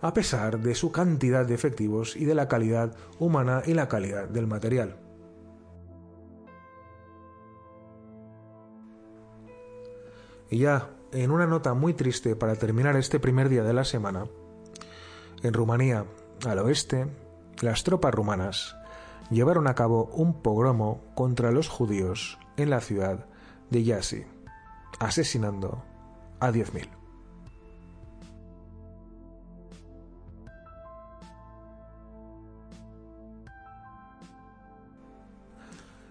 a 0.00 0.14
pesar 0.14 0.60
de 0.60 0.74
su 0.74 0.90
cantidad 0.90 1.46
de 1.46 1.54
efectivos 1.54 2.16
y 2.16 2.24
de 2.24 2.34
la 2.34 2.48
calidad 2.48 2.96
humana 3.18 3.62
y 3.66 3.74
la 3.74 3.88
calidad 3.88 4.28
del 4.28 4.46
material. 4.46 4.96
Y 10.50 10.58
ya, 10.58 10.90
en 11.12 11.30
una 11.30 11.46
nota 11.46 11.72
muy 11.72 11.94
triste 11.94 12.36
para 12.36 12.56
terminar 12.56 12.96
este 12.96 13.18
primer 13.20 13.48
día 13.48 13.62
de 13.62 13.72
la 13.72 13.84
semana, 13.84 14.26
en 15.42 15.54
Rumanía, 15.54 16.04
al 16.46 16.58
oeste, 16.58 17.06
las 17.60 17.84
tropas 17.84 18.14
rumanas 18.14 18.76
llevaron 19.30 19.66
a 19.66 19.74
cabo 19.74 20.06
un 20.14 20.42
pogromo 20.42 21.00
contra 21.14 21.52
los 21.52 21.68
judíos 21.68 22.38
en 22.56 22.70
la 22.70 22.80
ciudad 22.80 23.26
de 23.70 23.84
Yasi, 23.84 24.24
asesinando 24.98 25.82
a 26.40 26.50
10.000. 26.50 26.88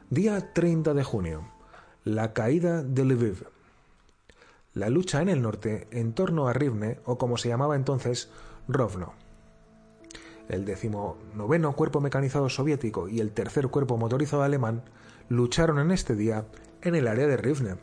Día 0.10 0.52
30 0.54 0.94
de 0.94 1.04
junio, 1.04 1.48
la 2.04 2.34
caída 2.34 2.84
de 2.84 3.06
Lviv. 3.06 3.48
La 4.74 4.90
lucha 4.90 5.22
en 5.22 5.30
el 5.30 5.42
norte 5.42 5.88
en 5.92 6.14
torno 6.14 6.48
a 6.48 6.54
Rivne, 6.54 7.00
o 7.06 7.18
como 7.18 7.38
se 7.38 7.48
llamaba 7.48 7.76
entonces, 7.76 8.30
Rovno. 8.68 9.21
El 10.50 10.66
decimonoveno 10.66 11.74
cuerpo 11.74 12.02
mecanizado 12.02 12.50
soviético 12.50 13.08
y 13.08 13.20
el 13.20 13.32
tercer 13.32 13.68
cuerpo 13.70 13.98
motorizado 13.98 14.44
alemán 14.44 14.84
lucharon 15.30 15.80
en 15.80 15.92
este 15.92 16.16
día 16.16 16.46
en 16.82 16.96
el 16.96 17.08
área 17.08 17.28
de 17.28 17.38
Rivne. 17.38 17.76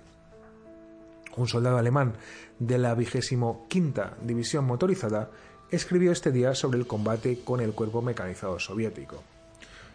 Un 1.37 1.49
soldado 1.49 1.79
alemán 1.79 2.14
de 2.59 2.79
la 2.79 2.94
vigésimo 2.94 3.66
quinta 3.68 4.16
división 4.23 4.64
motorizada 4.64 5.31
escribió 5.71 6.12
este 6.12 6.33
día 6.33 6.55
sobre 6.55 6.79
el 6.79 6.87
combate 6.87 7.40
con 7.44 7.61
el 7.61 7.73
cuerpo 7.73 8.03
mecanizado 8.03 8.59
soviético. 8.59 9.23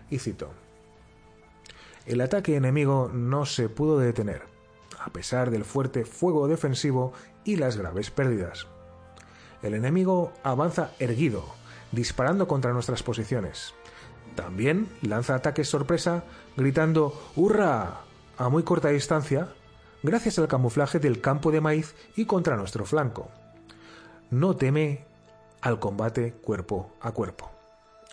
Y 0.10 0.20
cito: 0.20 0.52
el 2.06 2.22
ataque 2.22 2.56
enemigo 2.56 3.10
no 3.14 3.46
se 3.46 3.70
pudo 3.70 4.00
detener, 4.00 4.44
a 5.00 5.12
pesar 5.12 5.52
del 5.52 5.66
fuerte 5.66 6.06
fuego 6.06 6.48
defensivo 6.48 7.14
y 7.44 7.58
las 7.58 7.78
graves 7.78 8.10
pérdidas. 8.10 8.68
El 9.62 9.74
enemigo 9.74 10.34
avanza 10.44 10.92
erguido, 11.00 11.46
disparando 11.94 12.48
contra 12.48 12.74
nuestras 12.74 13.04
posiciones. 13.04 13.74
También 14.36 14.90
lanza 15.02 15.36
ataques 15.36 15.70
sorpresa, 15.70 16.24
gritando 16.58 17.14
¡Hurra! 17.36 18.02
a 18.38 18.50
muy 18.50 18.64
corta 18.64 18.90
distancia, 18.90 19.50
gracias 20.02 20.40
al 20.40 20.48
camuflaje 20.48 21.00
del 21.00 21.22
campo 21.22 21.52
de 21.52 21.62
maíz 21.62 21.96
y 22.16 22.26
contra 22.26 22.58
nuestro 22.58 22.84
flanco. 22.84 23.30
No 24.32 24.56
teme 24.56 25.06
al 25.62 25.80
combate 25.80 26.34
cuerpo 26.34 26.92
a 27.00 27.12
cuerpo. 27.12 27.52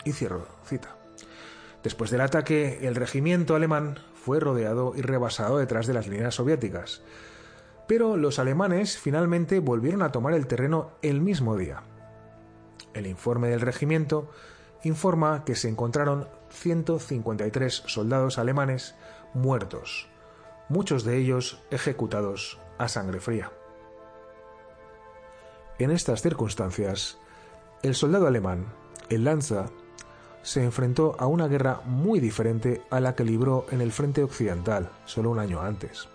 Y 0.04 0.12
cierro 0.12 0.46
cita. 0.64 0.96
Después 1.82 2.10
del 2.10 2.20
ataque, 2.20 2.86
el 2.86 2.94
regimiento 2.94 3.54
alemán 3.54 3.98
fue 4.14 4.40
rodeado 4.40 4.92
y 4.94 5.00
rebasado 5.00 5.58
detrás 5.58 5.86
de 5.86 5.94
las 5.94 6.06
líneas 6.06 6.34
soviéticas. 6.34 7.02
Pero 7.86 8.16
los 8.16 8.38
alemanes 8.38 8.98
finalmente 8.98 9.58
volvieron 9.58 10.02
a 10.02 10.12
tomar 10.12 10.34
el 10.34 10.46
terreno 10.46 10.92
el 11.02 11.20
mismo 11.20 11.56
día. 11.56 11.82
El 12.94 13.06
informe 13.06 13.48
del 13.48 13.60
regimiento 13.60 14.30
informa 14.82 15.44
que 15.44 15.54
se 15.54 15.68
encontraron 15.68 16.28
153 16.50 17.82
soldados 17.86 18.38
alemanes 18.38 18.94
muertos, 19.34 20.08
muchos 20.68 21.04
de 21.04 21.18
ellos 21.18 21.62
ejecutados 21.70 22.58
a 22.78 22.88
sangre 22.88 23.20
fría. 23.20 23.52
En 25.78 25.90
estas 25.90 26.22
circunstancias, 26.22 27.18
el 27.82 27.94
soldado 27.94 28.26
alemán, 28.26 28.66
el 29.08 29.24
Lanza, 29.24 29.66
se 30.42 30.64
enfrentó 30.64 31.16
a 31.18 31.26
una 31.26 31.48
guerra 31.48 31.82
muy 31.84 32.20
diferente 32.20 32.82
a 32.90 33.00
la 33.00 33.14
que 33.14 33.24
libró 33.24 33.66
en 33.70 33.80
el 33.80 33.92
frente 33.92 34.22
occidental 34.22 34.90
solo 35.04 35.30
un 35.30 35.38
año 35.38 35.60
antes, 35.60 36.08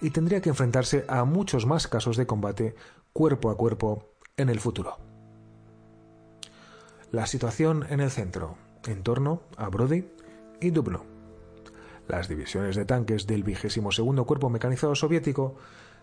y 0.00 0.10
tendría 0.10 0.40
que 0.40 0.50
enfrentarse 0.50 1.04
a 1.08 1.24
muchos 1.24 1.66
más 1.66 1.86
casos 1.86 2.16
de 2.16 2.26
combate 2.26 2.74
cuerpo 3.12 3.50
a 3.50 3.56
cuerpo 3.56 4.10
en 4.36 4.48
el 4.48 4.60
futuro. 4.60 5.03
La 7.14 7.26
situación 7.26 7.86
en 7.90 8.00
el 8.00 8.10
centro, 8.10 8.56
en 8.88 9.04
torno 9.04 9.42
a 9.56 9.68
Brody 9.68 10.04
y 10.60 10.70
Dubno. 10.70 11.04
Las 12.08 12.26
divisiones 12.26 12.74
de 12.74 12.86
tanques 12.86 13.28
del 13.28 13.44
segundo 13.92 14.24
cuerpo 14.24 14.50
mecanizado 14.50 14.96
soviético 14.96 15.54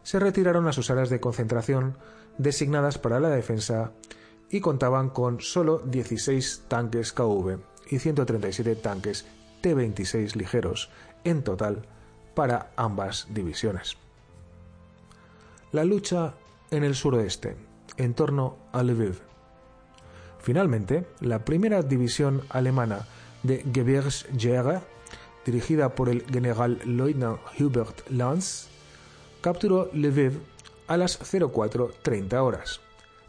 se 0.03 0.21
retiraron 0.21 0.69
a 0.69 0.71
sus 0.71 0.89
áreas 0.89 1.09
de 1.09 1.19
concentración 1.19 1.97
designadas 2.37 2.97
para 2.97 3.19
la 3.19 3.27
defensa 3.27 3.91
y 4.49 4.61
contaban 4.61 5.09
con 5.09 5.41
solo 5.41 5.79
16 5.79 6.63
tanques 6.69 7.11
KV 7.11 7.59
y 7.89 7.99
137 7.99 8.77
tanques 8.77 9.25
T-26 9.59 10.35
ligeros 10.37 10.91
en 11.25 11.43
total 11.43 11.87
para 12.35 12.71
ambas 12.77 13.27
divisiones. 13.31 13.97
La 15.73 15.83
lucha 15.83 16.35
en 16.69 16.85
el 16.85 16.95
suroeste, 16.95 17.57
en 17.97 18.13
torno 18.13 18.55
a 18.71 18.81
Lviv. 18.81 19.30
Finalmente, 20.41 21.05
la 21.19 21.39
primera 21.39 21.81
división 21.81 22.41
alemana 22.49 23.07
de 23.43 23.63
Gebirgsjäger, 23.73 24.81
dirigida 25.45 25.95
por 25.95 26.09
el 26.09 26.25
general 26.25 26.79
Leutnant 26.85 27.39
Hubert 27.59 28.09
Lanz, 28.09 28.67
capturó 29.41 29.89
Lviv 29.93 30.39
a 30.87 30.97
las 30.97 31.19
04.30 31.19 32.33
horas 32.41 32.81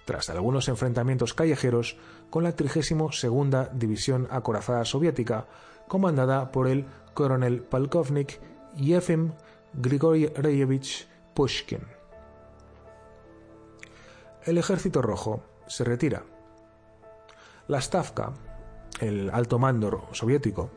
tras 0.04 0.30
algunos 0.30 0.68
enfrentamientos 0.68 1.34
callejeros 1.34 1.96
con 2.30 2.44
la 2.44 2.56
32 2.56 3.24
División 3.72 4.26
Acorazada 4.30 4.84
Soviética, 4.84 5.46
comandada 5.88 6.50
por 6.50 6.68
el 6.68 6.86
coronel 7.14 7.62
Palkovnik 7.62 8.40
Yefim 8.76 9.32
Grigorievich 9.74 11.08
Pushkin. 11.34 11.82
El 14.44 14.58
Ejército 14.58 15.02
Rojo 15.02 15.44
se 15.68 15.84
retira. 15.84 16.24
La 17.72 17.80
Stavka, 17.80 18.34
el 19.00 19.30
alto 19.30 19.58
mando 19.58 20.06
soviético, 20.12 20.68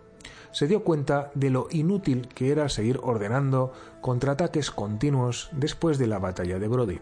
se 0.53 0.65
dio 0.65 0.86
cuenta 0.86 1.29
de 1.36 1.49
lo 1.49 1.67
inútil 1.69 2.29
que 2.29 2.53
era 2.53 2.69
seguir 2.69 3.01
ordenando 3.03 3.73
contraataques 3.99 4.71
continuos 4.71 5.49
después 5.51 5.97
de 5.97 6.08
la 6.08 6.19
batalla 6.19 6.58
de 6.58 6.69
Brody 6.69 7.01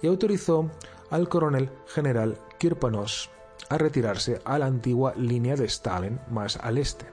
y 0.00 0.06
autorizó 0.06 0.70
al 1.10 1.28
coronel 1.28 1.68
general 1.86 2.38
Kirpanos 2.56 3.28
a 3.68 3.76
retirarse 3.76 4.40
a 4.46 4.58
la 4.58 4.64
antigua 4.64 5.12
línea 5.18 5.54
de 5.54 5.66
Stalin 5.66 6.18
más 6.30 6.56
al 6.56 6.78
este. 6.78 7.04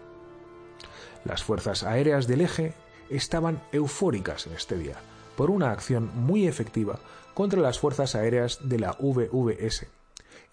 Las 1.25 1.43
fuerzas 1.43 1.83
aéreas 1.83 2.25
del 2.25 2.39
eje 2.39 2.73
estaban 3.09 3.61
eufóricas 3.73 4.47
en 4.47 4.53
este 4.53 4.77
día 4.77 4.95
por 5.35 5.51
una 5.51 5.71
acción 5.71 6.09
muy 6.15 6.47
efectiva 6.47 6.99
contra 7.33 7.59
las 7.59 7.79
fuerzas 7.79 8.15
aéreas 8.15 8.59
de 8.63 8.79
la 8.79 8.93
VVS 8.93 9.87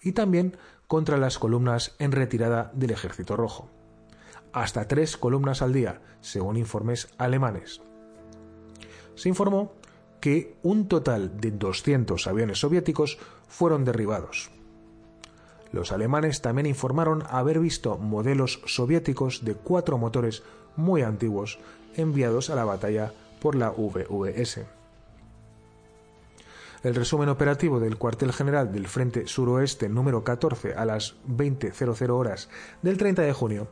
y 0.01 0.11
también 0.11 0.57
contra 0.87 1.17
las 1.17 1.39
columnas 1.39 1.95
en 1.99 2.11
retirada 2.11 2.71
del 2.73 2.91
Ejército 2.91 3.35
Rojo. 3.35 3.69
Hasta 4.53 4.87
tres 4.87 5.17
columnas 5.17 5.61
al 5.61 5.73
día, 5.73 6.01
según 6.21 6.57
informes 6.57 7.09
alemanes. 7.17 7.81
Se 9.15 9.29
informó 9.29 9.73
que 10.19 10.57
un 10.63 10.87
total 10.87 11.39
de 11.39 11.51
200 11.51 12.25
aviones 12.27 12.59
soviéticos 12.59 13.17
fueron 13.47 13.85
derribados. 13.85 14.49
Los 15.71 15.91
alemanes 15.91 16.41
también 16.41 16.67
informaron 16.67 17.23
haber 17.29 17.59
visto 17.59 17.97
modelos 17.97 18.61
soviéticos 18.65 19.43
de 19.43 19.55
cuatro 19.55 19.97
motores 19.97 20.43
muy 20.75 21.01
antiguos 21.01 21.59
enviados 21.95 22.49
a 22.49 22.55
la 22.55 22.65
batalla 22.65 23.13
por 23.41 23.55
la 23.55 23.69
VVS. 23.69 24.74
El 26.85 26.93
resumen 26.93 27.29
operativo 27.29 27.79
del 27.79 27.97
cuartel 27.97 28.31
general 28.31 28.71
del 28.71 28.87
Frente 28.87 29.25
Suroeste 29.25 29.89
número 29.89 30.23
14 30.23 30.75
a 30.75 30.85
las 30.85 31.15
20.00 31.27 32.09
horas 32.11 32.47
del 32.83 32.99
30 32.99 33.23
de 33.23 33.33
junio 33.33 33.67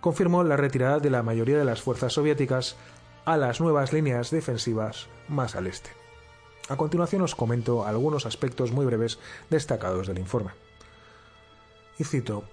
confirmó 0.00 0.44
la 0.44 0.56
retirada 0.56 1.00
de 1.00 1.10
la 1.10 1.24
mayoría 1.24 1.58
de 1.58 1.64
las 1.64 1.82
fuerzas 1.82 2.12
soviéticas 2.12 2.76
a 3.24 3.36
las 3.36 3.60
nuevas 3.60 3.92
líneas 3.92 4.30
defensivas 4.30 5.08
más 5.26 5.56
al 5.56 5.66
este. 5.66 5.90
A 6.68 6.76
continuación 6.76 7.22
os 7.22 7.34
comento 7.34 7.84
algunos 7.84 8.26
aspectos 8.26 8.70
muy 8.70 8.86
breves 8.86 9.18
destacados 9.50 10.06
del 10.06 10.20
informe. 10.20 10.52
Y 11.98 12.04
cito, 12.04 12.44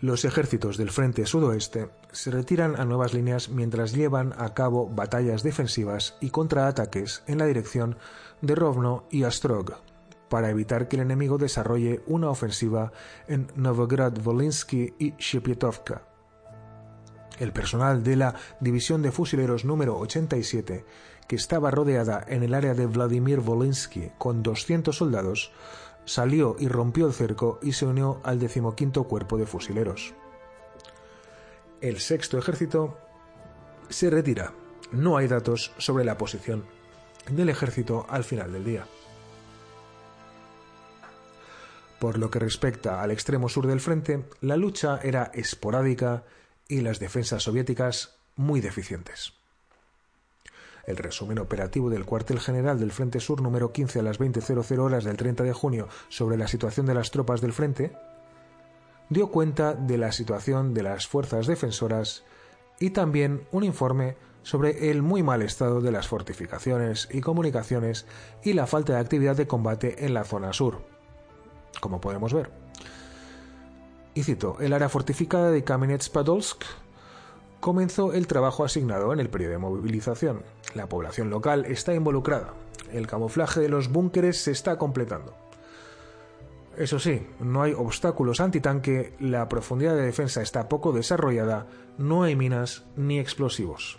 los 0.00 0.24
ejércitos 0.24 0.76
del 0.76 0.90
frente 0.90 1.26
sudoeste 1.26 1.90
se 2.12 2.30
retiran 2.30 2.78
a 2.78 2.84
nuevas 2.84 3.14
líneas 3.14 3.48
mientras 3.48 3.92
llevan 3.92 4.32
a 4.38 4.54
cabo 4.54 4.88
batallas 4.88 5.42
defensivas 5.42 6.16
y 6.20 6.30
contraataques 6.30 7.22
en 7.26 7.38
la 7.38 7.46
dirección 7.46 7.96
de 8.40 8.54
Rovno 8.54 9.04
y 9.10 9.24
Astrog, 9.24 9.74
para 10.28 10.50
evitar 10.50 10.88
que 10.88 10.96
el 10.96 11.02
enemigo 11.02 11.38
desarrolle 11.38 12.02
una 12.06 12.30
ofensiva 12.30 12.92
en 13.26 13.48
Novograd-Volinsky 13.56 14.94
y 14.98 15.14
Shepietovka, 15.18 16.02
el 17.38 17.52
personal 17.52 18.02
de 18.02 18.16
la 18.16 18.34
División 18.60 19.02
de 19.02 19.12
Fusileros 19.12 19.64
número 19.64 19.98
87, 19.98 20.84
que 21.26 21.36
estaba 21.36 21.70
rodeada 21.70 22.24
en 22.26 22.42
el 22.42 22.54
área 22.54 22.74
de 22.74 22.86
Vladimir 22.86 23.40
Volinsky 23.40 24.12
con 24.18 24.42
200 24.42 24.96
soldados, 24.96 25.52
salió 26.08 26.56
y 26.58 26.68
rompió 26.68 27.06
el 27.06 27.12
cerco 27.12 27.58
y 27.62 27.72
se 27.72 27.84
unió 27.84 28.20
al 28.24 28.38
decimoquinto 28.38 29.04
cuerpo 29.04 29.36
de 29.36 29.46
fusileros. 29.46 30.14
El 31.82 32.00
sexto 32.00 32.38
ejército 32.38 32.98
se 33.90 34.08
retira. 34.08 34.54
No 34.90 35.18
hay 35.18 35.28
datos 35.28 35.72
sobre 35.76 36.04
la 36.04 36.16
posición 36.16 36.64
del 37.30 37.50
ejército 37.50 38.06
al 38.08 38.24
final 38.24 38.52
del 38.52 38.64
día. 38.64 38.86
Por 42.00 42.16
lo 42.16 42.30
que 42.30 42.38
respecta 42.38 43.02
al 43.02 43.10
extremo 43.10 43.50
sur 43.50 43.66
del 43.66 43.80
frente, 43.80 44.24
la 44.40 44.56
lucha 44.56 45.00
era 45.02 45.30
esporádica 45.34 46.24
y 46.68 46.80
las 46.80 47.00
defensas 47.00 47.42
soviéticas 47.42 48.18
muy 48.34 48.62
deficientes. 48.62 49.37
El 50.88 50.96
resumen 50.96 51.38
operativo 51.38 51.90
del 51.90 52.06
cuartel 52.06 52.40
general 52.40 52.80
del 52.80 52.92
Frente 52.92 53.20
Sur 53.20 53.42
número 53.42 53.72
15 53.72 53.98
a 53.98 54.02
las 54.02 54.18
20.00 54.18 54.78
horas 54.78 55.04
del 55.04 55.18
30 55.18 55.44
de 55.44 55.52
junio 55.52 55.86
sobre 56.08 56.38
la 56.38 56.48
situación 56.48 56.86
de 56.86 56.94
las 56.94 57.10
tropas 57.10 57.42
del 57.42 57.52
frente 57.52 57.92
dio 59.10 59.30
cuenta 59.30 59.74
de 59.74 59.98
la 59.98 60.12
situación 60.12 60.72
de 60.72 60.82
las 60.82 61.06
fuerzas 61.06 61.46
defensoras 61.46 62.24
y 62.80 62.90
también 62.90 63.46
un 63.52 63.64
informe 63.64 64.16
sobre 64.42 64.90
el 64.90 65.02
muy 65.02 65.22
mal 65.22 65.42
estado 65.42 65.82
de 65.82 65.92
las 65.92 66.08
fortificaciones 66.08 67.06
y 67.12 67.20
comunicaciones 67.20 68.06
y 68.42 68.54
la 68.54 68.66
falta 68.66 68.94
de 68.94 69.00
actividad 69.00 69.36
de 69.36 69.46
combate 69.46 70.06
en 70.06 70.14
la 70.14 70.24
zona 70.24 70.54
sur, 70.54 70.86
como 71.80 72.00
podemos 72.00 72.32
ver. 72.32 72.50
Y 74.14 74.22
cito, 74.22 74.56
el 74.58 74.72
área 74.72 74.88
fortificada 74.88 75.50
de 75.50 75.62
Kamenets-Podolsk 75.62 76.64
comenzó 77.60 78.12
el 78.12 78.26
trabajo 78.26 78.64
asignado 78.64 79.12
en 79.12 79.20
el 79.20 79.30
periodo 79.30 79.52
de 79.52 79.58
movilización. 79.58 80.42
La 80.74 80.88
población 80.88 81.30
local 81.30 81.64
está 81.66 81.94
involucrada. 81.94 82.54
El 82.92 83.06
camuflaje 83.06 83.60
de 83.60 83.68
los 83.68 83.88
búnkeres 83.90 84.38
se 84.38 84.52
está 84.52 84.78
completando. 84.78 85.34
Eso 86.76 87.00
sí, 87.00 87.26
no 87.40 87.62
hay 87.62 87.72
obstáculos 87.72 88.40
antitanque, 88.40 89.12
la 89.18 89.48
profundidad 89.48 89.96
de 89.96 90.02
defensa 90.02 90.42
está 90.42 90.68
poco 90.68 90.92
desarrollada, 90.92 91.66
no 91.98 92.22
hay 92.22 92.36
minas 92.36 92.84
ni 92.94 93.18
explosivos. 93.18 93.98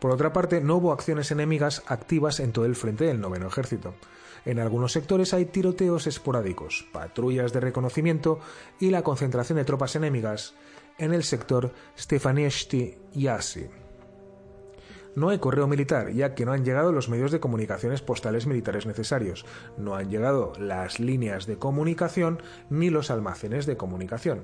Por 0.00 0.10
otra 0.10 0.32
parte, 0.32 0.62
no 0.62 0.76
hubo 0.76 0.92
acciones 0.92 1.30
enemigas 1.30 1.82
activas 1.86 2.40
en 2.40 2.52
todo 2.52 2.64
el 2.64 2.74
frente 2.74 3.04
del 3.04 3.20
noveno 3.20 3.48
ejército. 3.48 3.94
En 4.46 4.58
algunos 4.58 4.92
sectores 4.92 5.32
hay 5.34 5.46
tiroteos 5.46 6.06
esporádicos, 6.06 6.86
patrullas 6.92 7.52
de 7.52 7.60
reconocimiento 7.60 8.40
y 8.80 8.90
la 8.90 9.02
concentración 9.02 9.56
de 9.56 9.64
tropas 9.64 9.96
enemigas 9.96 10.54
en 10.98 11.12
el 11.12 11.24
sector 11.24 11.72
Stefanieshti 11.98 12.96
Yasi. 13.12 13.68
No 15.16 15.28
hay 15.28 15.38
correo 15.38 15.68
militar, 15.68 16.10
ya 16.10 16.34
que 16.34 16.44
no 16.44 16.52
han 16.52 16.64
llegado 16.64 16.90
los 16.90 17.08
medios 17.08 17.30
de 17.30 17.38
comunicaciones 17.38 18.02
postales 18.02 18.46
militares 18.46 18.84
necesarios, 18.84 19.46
no 19.78 19.94
han 19.94 20.10
llegado 20.10 20.52
las 20.58 20.98
líneas 20.98 21.46
de 21.46 21.56
comunicación 21.56 22.42
ni 22.68 22.90
los 22.90 23.10
almacenes 23.10 23.66
de 23.66 23.76
comunicación. 23.76 24.42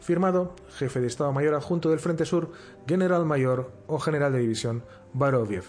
Firmado, 0.00 0.54
jefe 0.70 1.00
de 1.00 1.06
Estado 1.06 1.32
Mayor 1.32 1.54
adjunto 1.54 1.90
del 1.90 2.00
Frente 2.00 2.24
Sur, 2.24 2.52
General 2.86 3.26
Mayor 3.26 3.72
o 3.86 3.98
General 3.98 4.32
de 4.32 4.40
División 4.40 4.84
Baroviev. 5.12 5.64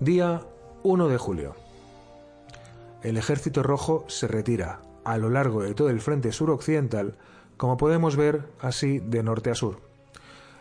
Día 0.00 0.42
1 0.82 1.08
de 1.08 1.18
julio. 1.18 1.56
El 3.02 3.18
Ejército 3.18 3.62
Rojo 3.62 4.04
se 4.08 4.28
retira 4.28 4.80
a 5.04 5.18
lo 5.18 5.28
largo 5.28 5.62
de 5.62 5.74
todo 5.74 5.90
el 5.90 6.00
Frente 6.00 6.32
Sur 6.32 6.50
Occidental, 6.50 7.16
como 7.60 7.76
podemos 7.76 8.16
ver 8.16 8.46
así 8.58 9.00
de 9.00 9.22
norte 9.22 9.50
a 9.50 9.54
sur. 9.54 9.82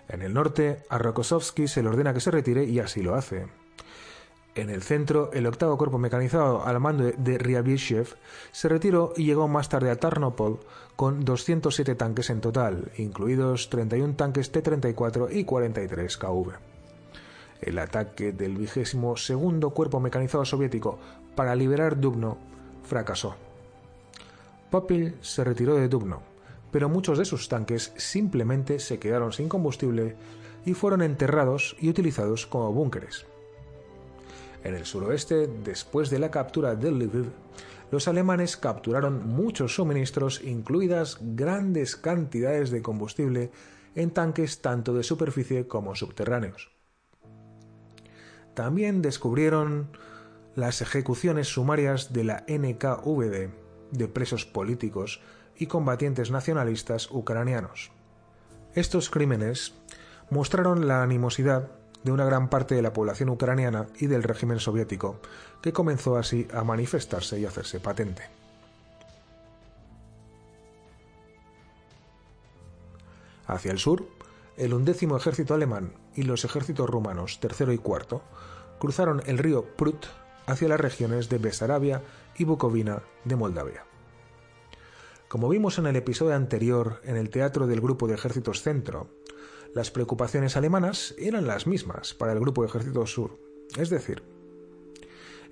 En 0.10 0.22
el 0.22 0.34
norte, 0.34 0.84
a 0.90 0.98
Rokossovsky 0.98 1.70
se 1.70 1.82
le 1.82 1.88
ordena 1.88 2.14
que 2.14 2.20
se 2.20 2.30
retire 2.30 2.66
y 2.66 2.80
así 2.80 3.02
lo 3.02 3.16
hace. 3.16 3.48
En 4.54 4.70
el 4.70 4.84
centro, 4.84 5.32
el 5.32 5.48
octavo 5.48 5.78
cuerpo 5.78 5.98
mecanizado 5.98 6.66
al 6.66 6.78
mando 6.82 7.06
de 7.06 7.38
Ryabyshev 7.38 8.18
se 8.52 8.68
retiró 8.68 9.14
y 9.16 9.24
llegó 9.24 9.48
más 9.48 9.70
tarde 9.70 9.92
a 9.92 9.96
Tarnopol 9.96 10.60
con 10.98 11.24
207 11.24 11.96
tanques 11.96 12.30
en 12.32 12.42
total, 12.42 12.92
incluidos 12.98 13.70
31 13.70 14.16
tanques 14.16 14.52
T-34 14.52 15.30
y 15.32 15.46
43 15.46 16.18
KV. 16.18 16.52
El 17.62 17.80
ataque 17.80 18.34
del 18.34 18.58
vigésimo 18.58 19.16
segundo 19.16 19.70
cuerpo 19.70 20.02
mecanizado 20.02 20.44
soviético 20.44 21.00
para 21.34 21.56
liberar 21.56 21.98
Dubno 21.98 22.38
fracasó. 22.84 23.38
Popil 24.70 25.16
se 25.22 25.46
retiró 25.46 25.76
de 25.76 25.88
Dubno, 25.88 26.29
pero 26.72 26.90
muchos 26.90 27.18
de 27.18 27.26
sus 27.26 27.50
tanques 27.50 27.94
simplemente 27.98 28.80
se 28.80 29.00
quedaron 29.00 29.32
sin 29.32 29.50
combustible 29.50 30.16
y 30.66 30.74
fueron 30.74 31.02
enterrados 31.02 31.76
y 31.80 31.90
utilizados 31.90 32.46
como 32.46 32.72
búnkeres. 32.74 33.26
En 34.64 34.76
el 34.76 34.86
suroeste, 34.86 35.48
después 35.48 36.10
de 36.10 36.20
la 36.20 36.32
captura 36.32 36.76
de 36.76 36.92
Lviv, 36.92 37.32
los 37.92 38.08
alemanes 38.08 38.58
capturaron 38.58 39.28
muchos 39.28 39.76
suministros, 39.76 40.42
incluidas 40.44 41.18
grandes 41.22 41.96
cantidades 41.96 42.70
de 42.70 42.82
combustible 42.82 43.52
en 43.96 44.12
tanques 44.12 44.62
tanto 44.62 44.94
de 44.94 45.04
superficie 45.04 45.68
como 45.68 45.96
subterráneos. 45.96 46.70
También 48.54 49.02
descubrieron 49.02 49.90
las 50.56 50.82
ejecuciones 50.82 51.48
sumarias 51.48 52.14
de 52.14 52.24
la 52.26 52.46
NKVD 52.48 53.50
de 53.92 54.08
presos 54.08 54.46
políticos 54.46 55.22
y 55.60 55.68
combatientes 55.68 56.32
nacionalistas 56.32 57.12
ucranianos. 57.12 57.92
Estos 58.74 59.10
crímenes 59.10 59.74
mostraron 60.30 60.88
la 60.88 61.04
animosidad 61.04 61.70
de 62.04 62.12
una 62.12 62.26
gran 62.26 62.50
parte 62.50 62.76
de 62.76 62.82
la 62.82 62.94
población 62.94 63.30
ucraniana 63.30 63.88
y 64.00 64.08
del 64.08 64.24
régimen 64.24 64.60
soviético, 64.60 65.20
que 65.62 65.74
comenzó 65.74 66.18
así 66.18 66.48
a 66.54 66.64
manifestarse 66.64 67.40
y 67.40 67.46
hacerse 67.46 67.80
patente. 67.80 68.24
Hacia 73.48 73.72
el 73.72 73.80
sur, 73.80 74.06
el 74.58 74.74
undécimo 74.74 75.18
ejército 75.18 75.54
alemán 75.54 75.94
y 76.16 76.24
los 76.24 76.46
ejércitos 76.46 76.90
rumanos 76.90 77.40
tercero 77.40 77.74
y 77.74 77.78
cuarto 77.78 78.22
cruzaron 78.80 79.22
el 79.26 79.38
río 79.38 79.66
Prut 79.76 80.06
hacia 80.46 80.70
las 80.70 80.80
regiones 80.80 81.30
de 81.30 81.38
Besarabia 81.38 82.02
y 82.38 82.46
Bucovina 82.46 83.02
de 83.26 83.36
Moldavia. 83.36 83.89
Como 85.30 85.48
vimos 85.48 85.78
en 85.78 85.86
el 85.86 85.96
episodio 85.96 86.34
anterior 86.34 87.02
en 87.04 87.16
el 87.16 87.30
teatro 87.30 87.68
del 87.68 87.82
Grupo 87.82 88.08
de 88.08 88.16
Ejércitos 88.16 88.64
Centro, 88.64 89.12
las 89.76 89.92
preocupaciones 89.92 90.58
alemanas 90.58 91.14
eran 91.20 91.46
las 91.46 91.68
mismas 91.68 92.16
para 92.16 92.34
el 92.34 92.40
Grupo 92.40 92.64
de 92.64 92.70
Ejército 92.70 93.06
Sur. 93.06 93.38
Es 93.78 93.92
decir, 93.92 94.24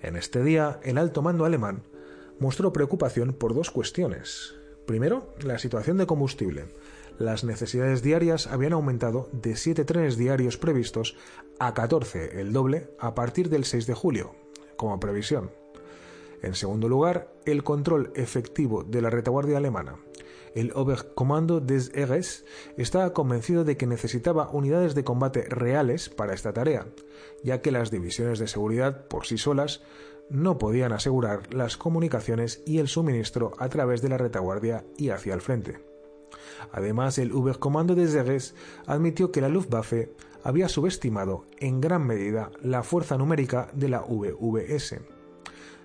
en 0.02 0.16
este 0.16 0.44
día 0.44 0.80
el 0.82 0.98
alto 0.98 1.22
mando 1.22 1.46
alemán 1.46 1.84
mostró 2.40 2.74
preocupación 2.74 3.34
por 3.34 3.54
dos 3.54 3.70
cuestiones. 3.70 4.56
Primero, 4.88 5.36
la 5.42 5.60
situación 5.60 5.98
de 5.98 6.08
combustible. 6.08 6.66
Las 7.20 7.44
necesidades 7.44 8.02
diarias 8.02 8.48
habían 8.48 8.74
aumentado 8.74 9.30
de 9.32 9.56
7 9.56 9.86
trenes 9.86 10.18
diarios 10.18 10.58
previstos 10.58 11.16
a 11.60 11.76
14, 11.76 12.42
el 12.42 12.52
doble, 12.52 12.90
a 12.98 13.14
partir 13.14 13.50
del 13.50 13.64
6 13.64 13.86
de 13.86 13.94
julio, 13.94 14.34
como 14.76 15.00
previsión. 15.00 15.52
En 16.42 16.56
segundo 16.56 16.88
lugar, 16.88 17.34
el 17.46 17.64
control 17.64 18.12
efectivo 18.16 18.84
de 18.84 19.02
la 19.02 19.10
retaguardia 19.10 19.58
alemana 19.58 19.98
el 20.58 20.72
Oberkommando 20.74 21.60
des 21.60 21.92
Heeres 21.94 22.44
estaba 22.78 23.14
convencido 23.14 23.64
de 23.64 23.78
que 23.78 23.86
necesitaba 23.86 24.50
unidades 24.50 24.96
de 24.96 25.04
combate 25.04 25.44
reales 25.44 26.10
para 26.10 26.34
esta 26.34 26.52
tarea, 26.52 26.88
ya 27.44 27.62
que 27.62 27.72
las 27.72 27.92
divisiones 27.92 28.40
de 28.40 28.48
seguridad 28.48 29.08
por 29.08 29.28
sí 29.28 29.38
solas 29.38 29.84
no 30.32 30.58
podían 30.58 30.94
asegurar 30.94 31.54
las 31.54 31.78
comunicaciones 31.78 32.64
y 32.66 32.80
el 32.80 32.88
suministro 32.88 33.54
a 33.60 33.70
través 33.70 34.02
de 34.02 34.10
la 34.10 34.18
retaguardia 34.18 34.84
y 34.98 35.10
hacia 35.10 35.36
el 35.36 35.42
frente. 35.42 35.80
Además, 36.72 37.20
el 37.20 37.34
Oberkommando 37.34 37.94
des 37.94 38.16
Heeres 38.16 38.56
admitió 38.88 39.32
que 39.32 39.42
la 39.42 39.50
Luftwaffe 39.50 40.12
había 40.44 40.70
subestimado 40.70 41.46
en 41.60 41.82
gran 41.82 42.08
medida 42.08 42.52
la 42.64 42.82
fuerza 42.82 43.16
numérica 43.16 43.70
de 43.74 43.90
la 43.90 44.02
VVS 44.02 45.17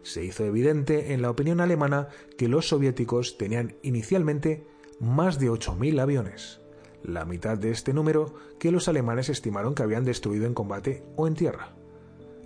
se 0.02 0.24
hizo 0.24 0.44
evidente 0.44 1.12
en 1.12 1.22
la 1.22 1.30
opinión 1.30 1.60
alemana 1.60 2.08
que 2.36 2.48
los 2.48 2.68
soviéticos 2.68 3.38
tenían 3.38 3.76
inicialmente 3.82 4.66
más 5.00 5.38
de 5.38 5.50
8.000 5.50 6.00
aviones, 6.00 6.60
la 7.02 7.24
mitad 7.24 7.58
de 7.58 7.70
este 7.70 7.92
número 7.92 8.34
que 8.58 8.70
los 8.70 8.88
alemanes 8.88 9.28
estimaron 9.28 9.74
que 9.74 9.82
habían 9.82 10.04
destruido 10.04 10.46
en 10.46 10.54
combate 10.54 11.04
o 11.16 11.26
en 11.26 11.34
tierra. 11.34 11.74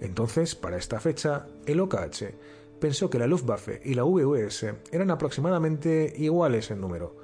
Entonces, 0.00 0.54
para 0.54 0.76
esta 0.76 1.00
fecha, 1.00 1.46
el 1.66 1.80
OKH 1.80 2.34
pensó 2.80 3.08
que 3.10 3.18
la 3.18 3.26
Luftwaffe 3.26 3.80
y 3.84 3.94
la 3.94 4.02
VUS 4.02 4.66
eran 4.92 5.10
aproximadamente 5.10 6.12
iguales 6.16 6.70
en 6.70 6.80
número. 6.80 7.16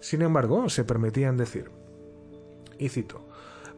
Sin 0.00 0.22
embargo, 0.22 0.68
se 0.68 0.84
permitían 0.84 1.36
decir, 1.36 1.70
y 2.78 2.88
cito, 2.88 3.27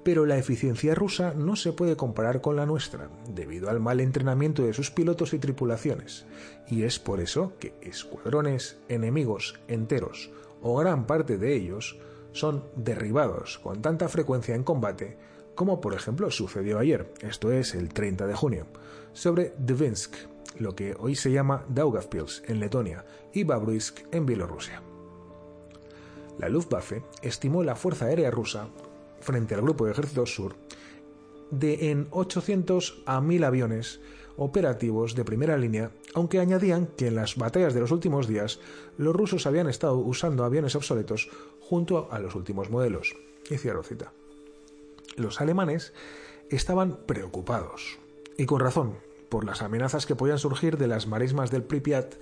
pero 0.02 0.26
la 0.26 0.38
eficiencia 0.38 0.94
rusa 0.94 1.34
no 1.34 1.56
se 1.56 1.72
puede 1.72 1.96
comparar 1.96 2.40
con 2.40 2.56
la 2.56 2.66
nuestra, 2.66 3.10
debido 3.28 3.70
al 3.70 3.80
mal 3.80 4.00
entrenamiento 4.00 4.64
de 4.64 4.72
sus 4.72 4.90
pilotos 4.90 5.34
y 5.34 5.38
tripulaciones, 5.38 6.26
y 6.68 6.84
es 6.84 6.98
por 6.98 7.20
eso 7.20 7.52
que 7.58 7.74
escuadrones 7.82 8.78
enemigos 8.88 9.60
enteros, 9.68 10.30
o 10.62 10.76
gran 10.76 11.06
parte 11.06 11.38
de 11.38 11.54
ellos, 11.54 11.98
son 12.32 12.64
derribados 12.76 13.58
con 13.58 13.82
tanta 13.82 14.08
frecuencia 14.08 14.54
en 14.54 14.62
combate 14.62 15.18
como 15.60 15.78
por 15.82 15.92
ejemplo 15.92 16.30
sucedió 16.30 16.78
ayer, 16.78 17.12
esto 17.20 17.52
es 17.52 17.74
el 17.74 17.90
30 17.90 18.26
de 18.26 18.34
junio, 18.34 18.66
sobre 19.12 19.52
Dvinsk, 19.58 20.14
lo 20.58 20.74
que 20.74 20.96
hoy 20.98 21.14
se 21.14 21.32
llama 21.32 21.66
Daugavpils 21.68 22.42
en 22.46 22.60
Letonia 22.60 23.04
y 23.34 23.44
Babruisk 23.44 24.06
en 24.10 24.24
Bielorrusia. 24.24 24.80
La 26.38 26.48
Luftwaffe 26.48 27.02
estimó 27.20 27.62
la 27.62 27.76
Fuerza 27.76 28.06
Aérea 28.06 28.30
Rusa 28.30 28.68
frente 29.20 29.54
al 29.54 29.62
Grupo 29.62 29.84
de 29.86 29.92
Ejércitos 29.92 30.34
Sur 30.34 30.54
de 31.50 31.90
en 31.90 32.08
800 32.10 33.02
a 33.06 33.20
1000 33.20 33.44
aviones 33.44 34.00
operativos 34.36 35.14
de 35.14 35.24
primera 35.24 35.58
línea, 35.58 35.90
aunque 36.14 36.40
añadían 36.40 36.86
que 36.86 37.08
en 37.08 37.16
las 37.16 37.36
batallas 37.36 37.74
de 37.74 37.80
los 37.80 37.90
últimos 37.90 38.26
días 38.26 38.60
los 38.96 39.14
rusos 39.14 39.46
habían 39.46 39.68
estado 39.68 39.96
usando 39.96 40.44
aviones 40.44 40.76
obsoletos 40.76 41.28
junto 41.60 42.08
a 42.10 42.18
los 42.20 42.34
últimos 42.34 42.70
modelos. 42.70 43.14
Y 43.50 43.58
cierro 43.58 43.82
cita. 43.82 44.12
Los 45.16 45.40
alemanes 45.40 45.92
estaban 46.48 46.98
preocupados, 47.06 47.98
y 48.38 48.46
con 48.46 48.60
razón, 48.60 48.94
por 49.28 49.44
las 49.44 49.62
amenazas 49.62 50.06
que 50.06 50.16
podían 50.16 50.38
surgir 50.38 50.78
de 50.78 50.86
las 50.86 51.06
marismas 51.06 51.50
del 51.50 51.62
Pripyat 51.62 52.14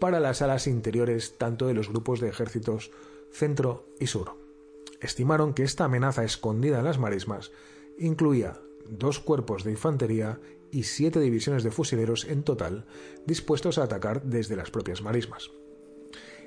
para 0.00 0.20
las 0.20 0.42
alas 0.42 0.66
interiores 0.66 1.36
tanto 1.38 1.66
de 1.66 1.74
los 1.74 1.88
grupos 1.88 2.20
de 2.20 2.28
ejércitos 2.28 2.90
centro 3.30 3.84
y 4.00 4.06
sur. 4.06 4.45
Estimaron 5.00 5.54
que 5.54 5.62
esta 5.62 5.84
amenaza 5.84 6.24
escondida 6.24 6.78
en 6.78 6.84
las 6.84 6.98
marismas 6.98 7.52
incluía 7.98 8.60
dos 8.88 9.20
cuerpos 9.20 9.64
de 9.64 9.72
infantería 9.72 10.40
y 10.70 10.84
siete 10.84 11.20
divisiones 11.20 11.62
de 11.62 11.70
fusileros 11.70 12.24
en 12.24 12.42
total 12.42 12.86
dispuestos 13.26 13.78
a 13.78 13.84
atacar 13.84 14.22
desde 14.22 14.56
las 14.56 14.70
propias 14.70 15.02
marismas. 15.02 15.50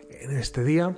En 0.09 0.31
este 0.37 0.63
día 0.63 0.97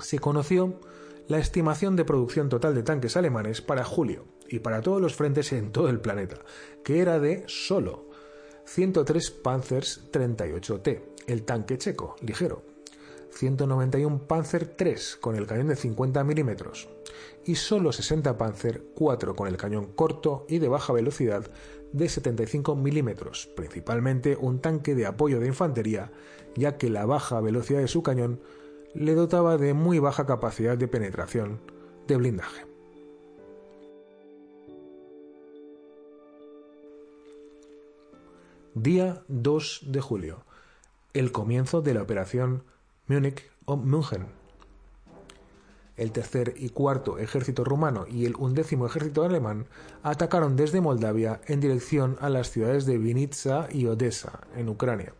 se 0.00 0.18
conoció 0.18 0.80
la 1.28 1.38
estimación 1.38 1.96
de 1.96 2.04
producción 2.04 2.48
total 2.48 2.74
de 2.74 2.82
tanques 2.82 3.16
alemanes 3.16 3.60
para 3.60 3.84
julio 3.84 4.24
y 4.48 4.60
para 4.60 4.80
todos 4.80 5.00
los 5.00 5.14
frentes 5.14 5.52
en 5.52 5.72
todo 5.72 5.88
el 5.88 6.00
planeta, 6.00 6.40
que 6.84 7.00
era 7.00 7.18
de 7.18 7.44
solo 7.46 8.08
103 8.64 9.30
Panzers 9.30 10.10
38T, 10.12 11.02
el 11.26 11.44
tanque 11.44 11.78
checo, 11.78 12.16
ligero, 12.20 12.62
191 13.30 14.26
Panzer 14.26 14.74
III 14.78 14.94
con 15.20 15.36
el 15.36 15.46
cañón 15.46 15.68
de 15.68 15.76
50 15.76 16.24
milímetros 16.24 16.88
y 17.44 17.54
solo 17.54 17.92
60 17.92 18.36
Panzer 18.36 18.84
IV 18.98 19.34
con 19.34 19.48
el 19.48 19.56
cañón 19.56 19.86
corto 19.86 20.44
y 20.48 20.58
de 20.58 20.68
baja 20.68 20.92
velocidad 20.92 21.50
de 21.92 22.08
75 22.08 22.76
milímetros, 22.76 23.48
principalmente 23.56 24.36
un 24.36 24.60
tanque 24.60 24.94
de 24.94 25.06
apoyo 25.06 25.40
de 25.40 25.46
infantería, 25.46 26.12
ya 26.54 26.76
que 26.76 26.90
la 26.90 27.06
baja 27.06 27.40
velocidad 27.40 27.80
de 27.80 27.88
su 27.88 28.02
cañón 28.02 28.40
le 28.94 29.14
dotaba 29.14 29.56
de 29.56 29.74
muy 29.74 29.98
baja 29.98 30.26
capacidad 30.26 30.76
de 30.76 30.88
penetración 30.88 31.60
de 32.06 32.16
blindaje. 32.16 32.66
Día 38.74 39.24
2 39.28 39.86
de 39.86 40.00
julio. 40.00 40.44
El 41.12 41.32
comienzo 41.32 41.80
de 41.80 41.94
la 41.94 42.02
operación 42.02 42.62
Múnich 43.08 43.42
o 43.64 43.78
München. 43.78 44.26
El 45.96 46.12
tercer 46.12 46.52
y 46.58 46.68
cuarto 46.68 47.18
ejército 47.18 47.64
rumano 47.64 48.06
y 48.06 48.26
el 48.26 48.36
undécimo 48.36 48.84
ejército 48.84 49.24
alemán 49.24 49.66
atacaron 50.02 50.56
desde 50.56 50.82
Moldavia 50.82 51.40
en 51.46 51.60
dirección 51.60 52.18
a 52.20 52.28
las 52.28 52.50
ciudades 52.50 52.84
de 52.84 52.98
Vinitsa 52.98 53.68
y 53.72 53.86
Odessa, 53.86 54.40
en 54.54 54.68
Ucrania, 54.68 55.14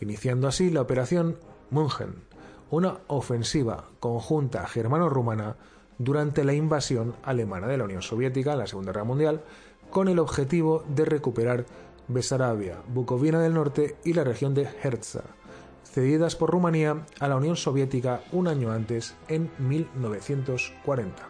iniciando 0.00 0.48
así 0.48 0.70
la 0.70 0.80
operación 0.80 1.38
München, 1.70 2.16
una 2.70 2.98
ofensiva 3.06 3.88
conjunta 4.00 4.66
germano-rumana 4.66 5.56
durante 5.98 6.42
la 6.42 6.54
invasión 6.54 7.14
alemana 7.22 7.68
de 7.68 7.78
la 7.78 7.84
Unión 7.84 8.02
Soviética 8.02 8.54
en 8.54 8.58
la 8.58 8.66
Segunda 8.66 8.90
Guerra 8.90 9.04
Mundial, 9.04 9.42
con 9.90 10.08
el 10.08 10.18
objetivo 10.18 10.84
de 10.88 11.04
recuperar 11.04 11.66
Besarabia, 12.08 12.82
Bucovina 12.88 13.40
del 13.40 13.54
Norte 13.54 13.96
y 14.04 14.12
la 14.12 14.24
región 14.24 14.54
de 14.54 14.68
Herza, 14.82 15.22
cedidas 15.92 16.36
por 16.36 16.50
Rumanía 16.50 17.04
a 17.20 17.28
la 17.28 17.36
Unión 17.36 17.56
Soviética 17.56 18.22
un 18.32 18.48
año 18.48 18.72
antes, 18.72 19.14
en 19.28 19.50
1940. 19.58 21.22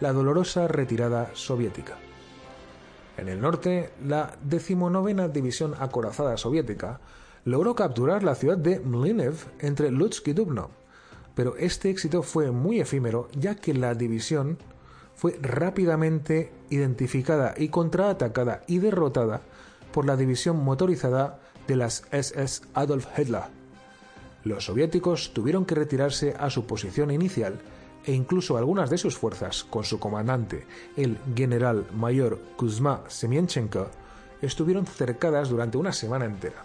La 0.00 0.12
dolorosa 0.12 0.66
retirada 0.66 1.30
soviética. 1.34 1.96
En 3.18 3.28
el 3.28 3.40
norte, 3.40 3.90
la 4.04 4.36
decimonovena 4.42 5.28
División 5.28 5.74
Acorazada 5.78 6.36
Soviética 6.36 7.00
logró 7.44 7.74
capturar 7.74 8.22
la 8.22 8.34
ciudad 8.34 8.58
de 8.58 8.80
Mlinev 8.80 9.34
entre 9.60 9.90
Lutsk 9.90 10.28
y 10.28 10.32
Dubno, 10.32 10.70
pero 11.34 11.56
este 11.56 11.90
éxito 11.90 12.22
fue 12.22 12.50
muy 12.50 12.80
efímero 12.80 13.28
ya 13.38 13.54
que 13.54 13.74
la 13.74 13.94
división 13.94 14.58
fue 15.14 15.38
rápidamente 15.40 16.52
identificada 16.70 17.54
y 17.56 17.68
contraatacada 17.68 18.62
y 18.66 18.78
derrotada 18.78 19.42
por 19.92 20.06
la 20.06 20.16
división 20.16 20.62
motorizada 20.62 21.40
de 21.66 21.76
las 21.76 22.04
SS 22.10 22.62
Adolf 22.74 23.06
Hitler. 23.18 23.44
Los 24.44 24.66
soviéticos 24.66 25.32
tuvieron 25.32 25.64
que 25.64 25.74
retirarse 25.74 26.34
a 26.38 26.50
su 26.50 26.66
posición 26.66 27.10
inicial 27.10 27.58
e 28.04 28.12
incluso 28.12 28.56
algunas 28.56 28.88
de 28.90 28.98
sus 28.98 29.16
fuerzas, 29.16 29.64
con 29.64 29.84
su 29.84 29.98
comandante, 29.98 30.64
el 30.96 31.18
general 31.34 31.86
mayor 31.92 32.40
Kuzma 32.56 33.02
Semienchenko, 33.08 33.88
estuvieron 34.40 34.86
cercadas 34.86 35.48
durante 35.48 35.78
una 35.78 35.92
semana 35.92 36.24
entera. 36.24 36.64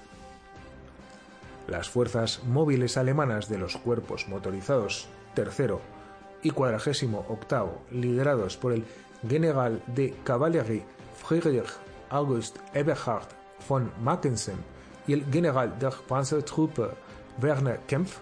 Las 1.67 1.89
fuerzas 1.89 2.43
móviles 2.43 2.97
alemanas 2.97 3.49
de 3.49 3.57
los 3.57 3.77
cuerpos 3.77 4.27
motorizados 4.27 5.07
tercero 5.33 5.81
y 6.43 6.51
cuadragésimo 6.51 7.25
octavo, 7.29 7.81
liderados 7.91 8.57
por 8.57 8.73
el 8.73 8.85
general 9.27 9.81
de 9.87 10.13
caballería 10.23 10.83
Friedrich 11.15 11.69
August 12.09 12.57
Eberhard 12.73 13.27
von 13.67 13.91
Mackensen 14.01 14.57
y 15.07 15.13
el 15.13 15.25
General 15.31 15.77
der 15.79 15.93
Panzertruppe 16.07 16.89
Werner 17.41 17.79
Kempf 17.87 18.17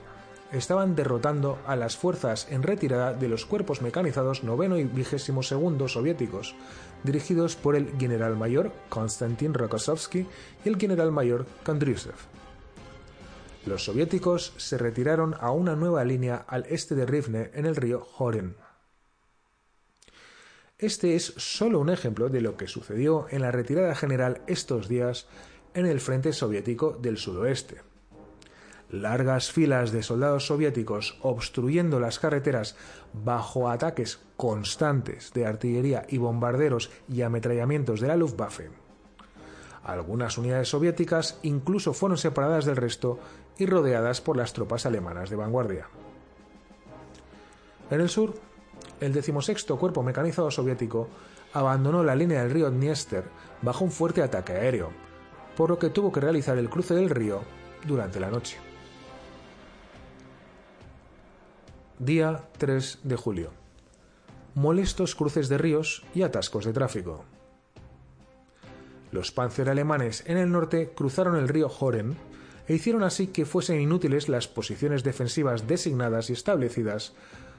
estaban 0.52 0.96
derrotando 0.96 1.60
a 1.68 1.76
las 1.76 1.96
fuerzas 1.96 2.48
en 2.50 2.64
retirada 2.64 3.14
de 3.14 3.28
los 3.28 3.46
cuerpos 3.46 3.82
mecanizados 3.82 4.44
noveno 4.44 4.78
y 4.78 4.84
vigésimo 4.84 5.44
segundo 5.44 5.88
soviéticos, 5.88 6.56
dirigidos 7.04 7.56
por 7.56 7.76
el 7.76 7.98
general 8.00 8.36
mayor 8.36 8.72
Konstantin 8.90 9.54
Rokossovsky 9.54 10.26
y 10.66 10.70
el 10.70 10.78
general 10.78 11.12
mayor 11.12 11.46
Kandryusev. 11.64 12.16
Los 13.66 13.86
soviéticos 13.86 14.54
se 14.58 14.78
retiraron 14.78 15.36
a 15.40 15.52
una 15.52 15.76
nueva 15.76 16.04
línea 16.04 16.46
al 16.48 16.66
este 16.70 16.96
de 16.96 17.06
Rivne 17.06 17.52
en 17.54 17.66
el 17.66 17.76
río 17.76 18.08
Horen. 18.18 18.56
Este 20.78 21.16
es 21.16 21.34
solo 21.36 21.80
un 21.80 21.90
ejemplo 21.90 22.30
de 22.30 22.40
lo 22.40 22.56
que 22.56 22.68
sucedió 22.68 23.28
en 23.30 23.42
la 23.42 23.52
retirada 23.52 23.94
general 23.96 24.42
estos 24.48 24.88
días 24.88 25.28
en 25.74 25.86
el 25.86 26.00
frente 26.00 26.34
soviético 26.34 26.98
del 27.00 27.18
sudoeste. 27.18 27.82
Largas 28.90 29.52
filas 29.52 29.92
de 29.92 30.02
soldados 30.02 30.48
soviéticos 30.48 31.20
obstruyendo 31.22 32.00
las 32.00 32.18
carreteras 32.18 32.76
bajo 33.14 33.70
ataques 33.70 34.20
constantes 34.36 35.32
de 35.34 35.46
artillería 35.46 36.06
y 36.10 36.18
bombarderos 36.18 36.90
y 37.08 37.22
ametrallamientos 37.22 38.00
de 38.00 38.08
la 38.08 38.16
Luftwaffe. 38.16 38.72
Algunas 39.84 40.38
unidades 40.38 40.70
soviéticas 40.70 41.40
incluso 41.44 41.94
fueron 41.94 42.18
separadas 42.18 42.66
del 42.66 42.76
resto 42.76 43.20
y 43.58 43.66
rodeadas 43.66 44.22
por 44.22 44.38
las 44.38 44.54
tropas 44.54 44.86
alemanas 44.86 45.30
de 45.30 45.36
vanguardia. 45.36 45.88
En 47.92 48.02
el 48.02 48.10
sur, 48.10 48.34
el 49.00 49.14
decimosexto 49.14 49.78
Cuerpo 49.78 50.04
Mecanizado 50.04 50.52
Soviético 50.52 51.08
abandonó 51.54 52.04
la 52.04 52.16
línea 52.16 52.42
del 52.42 52.52
río 52.52 52.70
Dniester 52.70 53.24
bajo 53.62 53.84
un 53.84 53.92
fuerte 53.92 54.22
ataque 54.22 54.54
aéreo, 54.54 54.92
por 55.60 55.72
lo 55.72 55.78
que 55.78 55.90
tuvo 55.90 56.10
que 56.10 56.22
realizar 56.22 56.58
el 56.58 56.70
cruce 56.70 56.96
del 56.96 57.10
río 57.10 57.42
durante 57.86 58.22
la 58.22 58.32
noche. 58.32 58.56
Día 61.98 62.46
3 62.58 63.00
de 63.04 63.16
julio. 63.18 63.52
Molestos 64.56 65.16
cruces 65.16 65.50
de 65.50 65.58
ríos 65.58 66.06
y 66.16 66.22
atascos 66.22 66.64
de 66.64 66.72
tráfico. 66.72 67.26
Los 69.12 69.34
panzer 69.34 69.70
alemanes 69.70 70.24
en 70.28 70.38
el 70.38 70.50
norte 70.50 70.94
cruzaron 70.96 71.36
el 71.36 71.50
río 71.50 71.70
Horen 71.78 72.16
e 72.70 72.76
hicieron 72.76 73.04
así 73.04 73.28
que 73.28 73.44
fuesen 73.46 73.82
inútiles 73.82 74.30
las 74.30 74.48
posiciones 74.48 75.04
defensivas 75.04 75.68
designadas 75.68 76.30
y 76.30 76.34
establecidas 76.34 77.12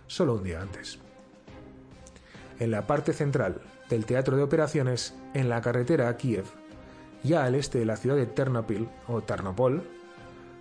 solo 0.06 0.36
un 0.36 0.44
día 0.44 0.62
antes. 0.62 1.00
En 2.60 2.70
la 2.70 2.86
parte 2.86 3.12
central 3.12 3.60
del 3.90 4.06
teatro 4.06 4.38
de 4.38 4.42
operaciones, 4.42 5.14
en 5.34 5.50
la 5.50 5.60
carretera 5.60 6.08
a 6.08 6.16
Kiev, 6.16 6.46
ya 7.22 7.44
al 7.44 7.54
este 7.54 7.78
de 7.78 7.84
la 7.84 7.96
ciudad 7.96 8.16
de 8.16 8.26
Ternopil, 8.26 8.88
o 9.08 9.22
Tarnopol, 9.22 9.82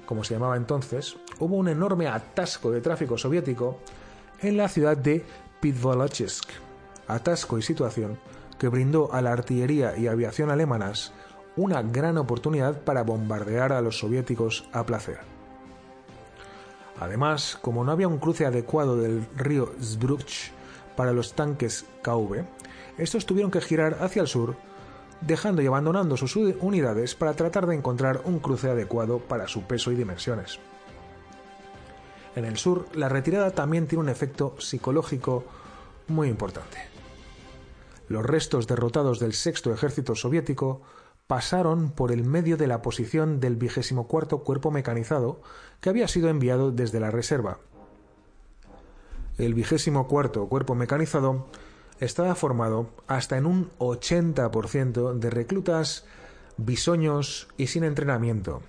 como 0.05 0.24
se 0.24 0.34
llamaba 0.34 0.57
entonces, 0.57 1.18
hubo 1.39 1.55
un 1.55 1.68
enorme 1.68 2.07
atasco 2.07 2.72
de 2.72 2.82
tráfico 2.82 3.18
soviético 3.18 3.80
en 4.41 4.57
la 4.57 4.68
ciudad 4.68 4.97
de 4.97 5.24
Pitvolochisk, 5.62 6.49
atasco 7.07 7.57
y 7.57 7.62
situación 7.62 8.18
que 8.57 8.68
brindó 8.68 9.14
a 9.14 9.22
la 9.22 9.32
artillería 9.32 9.97
y 9.97 10.07
aviación 10.07 10.49
alemanas 10.49 11.14
una 11.55 11.82
gran 11.82 12.18
oportunidad 12.18 12.82
para 12.82 13.03
bombardear 13.03 13.74
a 13.74 13.82
los 13.82 13.99
soviéticos 13.99 14.68
a 14.74 14.86
placer. 14.86 15.20
Además, 16.99 17.57
como 17.62 17.84
no 17.84 17.91
había 17.91 18.07
un 18.07 18.18
cruce 18.18 18.45
adecuado 18.45 18.97
del 18.97 19.26
río 19.38 19.72
Zbruch 19.82 20.51
para 20.95 21.14
los 21.14 21.34
tanques 21.34 21.86
KV, 22.01 22.43
estos 22.97 23.26
tuvieron 23.26 23.51
que 23.51 23.62
girar 23.62 23.97
hacia 24.01 24.22
el 24.22 24.28
sur 24.28 24.55
dejando 25.22 25.61
y 25.61 25.67
abandonando 25.67 26.17
sus 26.17 26.36
unidades 26.36 27.15
para 27.15 27.34
tratar 27.34 27.67
de 27.67 27.76
encontrar 27.76 28.22
un 28.26 28.39
cruce 28.39 28.70
adecuado 28.70 29.20
para 29.20 29.47
su 29.47 29.63
peso 29.63 29.91
y 29.91 29.95
dimensiones. 29.95 30.59
En 32.36 32.45
el 32.45 32.57
sur, 32.57 32.86
la 32.93 33.09
retirada 33.09 33.51
también 33.51 33.88
tiene 33.88 34.03
un 34.03 34.09
efecto 34.09 34.55
psicológico 34.59 35.43
muy 36.07 36.30
importante. 36.30 36.78
Los 38.07 38.26
restos 38.26 38.65
derrotados 38.67 39.20
del 39.20 39.34
sexto 39.34 39.74
ejército 39.74 40.15
soviético 40.15 40.82
pasaron 41.28 41.91
por 41.91 42.11
el 42.11 42.24
medio 42.24 42.57
de 42.57 42.65
la 42.65 42.82
posición 42.82 43.39
del 43.39 43.55
vigésimo 43.55 44.07
cuarto 44.07 44.39
cuerpo 44.39 44.72
mecanizado 44.72 45.41
que 45.80 45.89
había 45.89 46.07
sido 46.07 46.30
enviado 46.30 46.72
desde 46.72 46.99
la 46.99 47.11
reserva. 47.11 47.59
El 49.38 49.53
vigésimo 49.53 50.07
cuarto 50.07 50.47
cuerpo 50.47 50.74
mecanizado 50.74 51.45
estaba 52.00 52.36
formado 52.36 52.89
hasta 53.08 53.38
en 53.38 53.45
un 53.45 53.72
80% 53.80 55.14
de 55.14 55.30
reclutas 55.30 56.06
bisoños 56.58 57.47
y 57.58 57.68
sin 57.68 57.84
entrenamiento, 57.84 58.62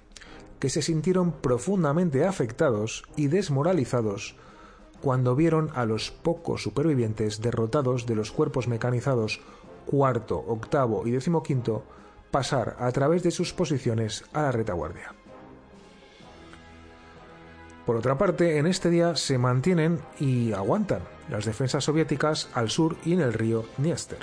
que 0.58 0.70
se 0.70 0.82
sintieron 0.82 1.32
profundamente 1.32 2.26
afectados 2.26 3.04
y 3.16 3.28
desmoralizados 3.28 4.36
cuando 5.00 5.34
vieron 5.34 5.70
a 5.74 5.86
los 5.86 6.10
pocos 6.10 6.62
supervivientes 6.62 7.40
derrotados 7.40 8.06
de 8.06 8.14
los 8.14 8.32
cuerpos 8.32 8.68
mecanizados 8.68 9.40
cuarto, 9.86 10.38
octavo 10.46 11.06
y 11.06 11.10
decimoquinto 11.10 11.84
pasar 12.30 12.76
a 12.78 12.92
través 12.92 13.22
de 13.22 13.30
sus 13.30 13.52
posiciones 13.52 14.24
a 14.32 14.42
la 14.42 14.52
retaguardia. 14.52 15.14
Por 17.86 17.96
otra 17.96 18.16
parte, 18.18 18.58
en 18.58 18.66
este 18.66 18.90
día 18.90 19.16
se 19.16 19.38
mantienen 19.38 20.00
y 20.20 20.52
aguantan 20.52 21.00
las 21.30 21.44
defensas 21.44 21.84
soviéticas 21.84 22.48
al 22.54 22.70
sur 22.70 22.96
y 23.04 23.12
en 23.12 23.20
el 23.20 23.32
río 23.32 23.64
Dniester. 23.78 24.18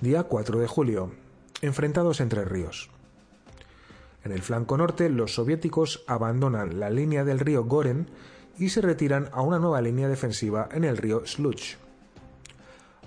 Día 0.00 0.22
4 0.24 0.58
de 0.58 0.66
julio. 0.66 1.12
Enfrentados 1.60 2.20
entre 2.20 2.44
ríos. 2.44 2.90
En 4.24 4.32
el 4.32 4.42
flanco 4.42 4.76
norte, 4.76 5.08
los 5.08 5.34
soviéticos 5.34 6.02
abandonan 6.06 6.80
la 6.80 6.90
línea 6.90 7.24
del 7.24 7.38
río 7.38 7.64
Goren 7.64 8.10
y 8.58 8.70
se 8.70 8.80
retiran 8.80 9.28
a 9.32 9.42
una 9.42 9.58
nueva 9.58 9.82
línea 9.82 10.08
defensiva 10.08 10.68
en 10.72 10.84
el 10.84 10.96
río 10.96 11.26
Sluch. 11.26 11.76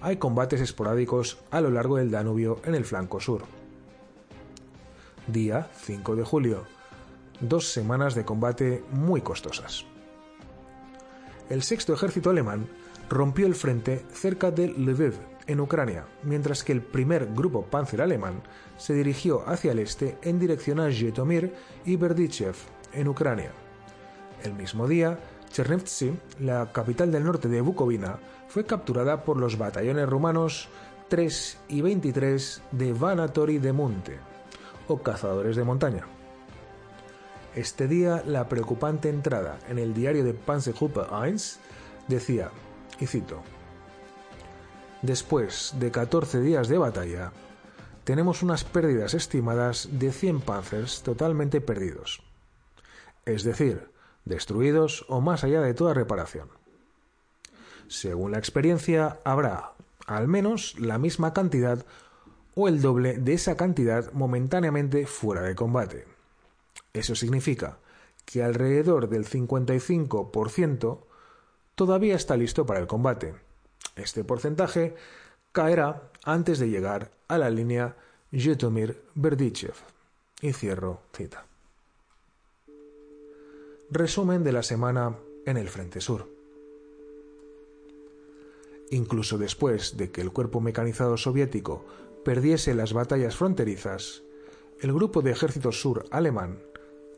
Hay 0.02 0.18
combates 0.18 0.62
esporádicos 0.62 1.40
a 1.52 1.60
lo 1.60 1.72
largo 1.72 1.98
del 1.98 2.12
Danubio 2.12 2.62
en 2.66 2.76
el 2.76 2.86
flanco 2.86 3.20
sur. 3.20 3.44
Día 5.28 5.68
5 5.74 6.16
de 6.16 6.24
julio. 6.24 6.64
Dos 7.42 7.72
semanas 7.72 8.16
de 8.16 8.26
combate 8.26 8.84
muy 8.92 9.22
costosas. 9.22 9.86
El 11.50 11.64
sexto 11.64 11.94
ejército 11.94 12.30
alemán 12.30 12.68
rompió 13.10 13.48
el 13.48 13.56
frente 13.56 14.06
cerca 14.12 14.52
de 14.52 14.68
Lviv, 14.68 15.16
en 15.48 15.60
Ucrania, 15.60 16.06
mientras 16.22 16.64
que 16.64 16.72
el 16.72 16.82
primer 16.82 17.34
grupo 17.34 17.64
panzer 17.64 18.04
alemán 18.04 18.44
se 18.78 18.94
dirigió 18.94 19.48
hacia 19.50 19.72
el 19.72 19.80
este 19.80 20.20
en 20.22 20.40
dirección 20.40 20.80
a 20.80 20.92
Zhytomyr 20.92 21.52
y 21.86 21.96
Berdichev, 21.96 22.56
en 22.94 23.08
Ucrania. 23.08 23.52
El 24.44 24.54
mismo 24.54 24.88
día, 24.88 25.20
Chernivtsi, 25.52 26.14
la 26.40 26.72
capital 26.72 27.12
del 27.12 27.24
norte 27.24 27.48
de 27.48 27.62
Bukovina, 27.62 28.20
fue 28.48 28.66
capturada 28.66 29.24
por 29.24 29.38
los 29.38 29.58
batallones 29.58 30.08
rumanos 30.08 30.70
3 31.08 31.58
y 31.70 31.82
23 31.82 32.62
de 32.72 32.94
Vanatori 32.94 33.58
de 33.58 33.74
Monte, 33.74 34.20
o 34.88 35.00
cazadores 35.00 35.56
de 35.56 35.64
montaña. 35.64 36.19
Este 37.60 37.90
día, 37.90 38.24
la 38.26 38.48
preocupante 38.48 39.10
entrada 39.10 39.60
en 39.68 39.80
el 39.80 39.94
diario 39.94 40.24
de 40.24 40.34
Panzergruppe 40.34 41.02
1 41.12 41.36
decía, 42.08 42.52
y 43.02 43.06
cito, 43.06 43.44
Después 45.02 45.74
de 45.78 45.92
14 45.92 46.40
días 46.40 46.70
de 46.70 46.78
batalla, 46.78 47.34
tenemos 48.06 48.44
unas 48.44 48.64
pérdidas 48.64 49.14
estimadas 49.14 49.90
de 49.92 50.14
100 50.14 50.40
panzers 50.40 51.04
totalmente 51.04 51.60
perdidos, 51.60 52.24
es 53.26 53.44
decir, 53.44 53.92
destruidos 54.24 55.06
o 55.10 55.20
más 55.20 55.44
allá 55.44 55.60
de 55.60 55.74
toda 55.74 55.94
reparación. 55.94 56.48
Según 57.90 58.32
la 58.32 58.38
experiencia, 58.38 59.20
habrá 59.26 59.74
al 60.08 60.30
menos 60.30 60.80
la 60.80 60.98
misma 60.98 61.34
cantidad 61.34 61.86
o 62.56 62.70
el 62.70 62.82
doble 62.82 63.18
de 63.18 63.34
esa 63.34 63.58
cantidad 63.58 64.14
momentáneamente 64.14 65.06
fuera 65.06 65.42
de 65.42 65.56
combate. 65.56 66.19
Eso 66.94 67.16
significa 67.16 67.80
que 68.26 68.44
alrededor 68.44 69.10
del 69.10 69.26
55% 69.26 71.00
todavía 71.76 72.16
está 72.16 72.36
listo 72.38 72.66
para 72.66 72.80
el 72.80 72.88
combate 72.88 73.36
este 74.04 74.24
porcentaje 74.24 74.96
caerá 75.52 76.12
antes 76.24 76.60
de 76.60 76.70
llegar 76.70 77.12
a 77.28 77.38
la 77.38 77.50
línea 77.50 77.98
Zhytomyr-Berdichev. 78.32 79.74
Y 80.42 80.54
cierro 80.54 81.02
cita. 81.14 81.46
Resumen 83.92 84.44
de 84.44 84.54
la 84.54 84.64
semana 84.64 85.18
en 85.46 85.58
el 85.58 85.68
Frente 85.68 86.00
Sur. 86.00 86.30
Incluso 88.92 89.38
después 89.38 89.98
de 89.98 90.12
que 90.12 90.22
el 90.22 90.32
cuerpo 90.32 90.62
mecanizado 90.62 91.18
soviético 91.18 91.86
perdiese 92.24 92.74
las 92.74 92.94
batallas 92.94 93.36
fronterizas, 93.36 94.24
el 94.80 94.94
grupo 94.94 95.22
de 95.22 95.32
ejército 95.32 95.74
sur 95.74 96.06
alemán, 96.10 96.60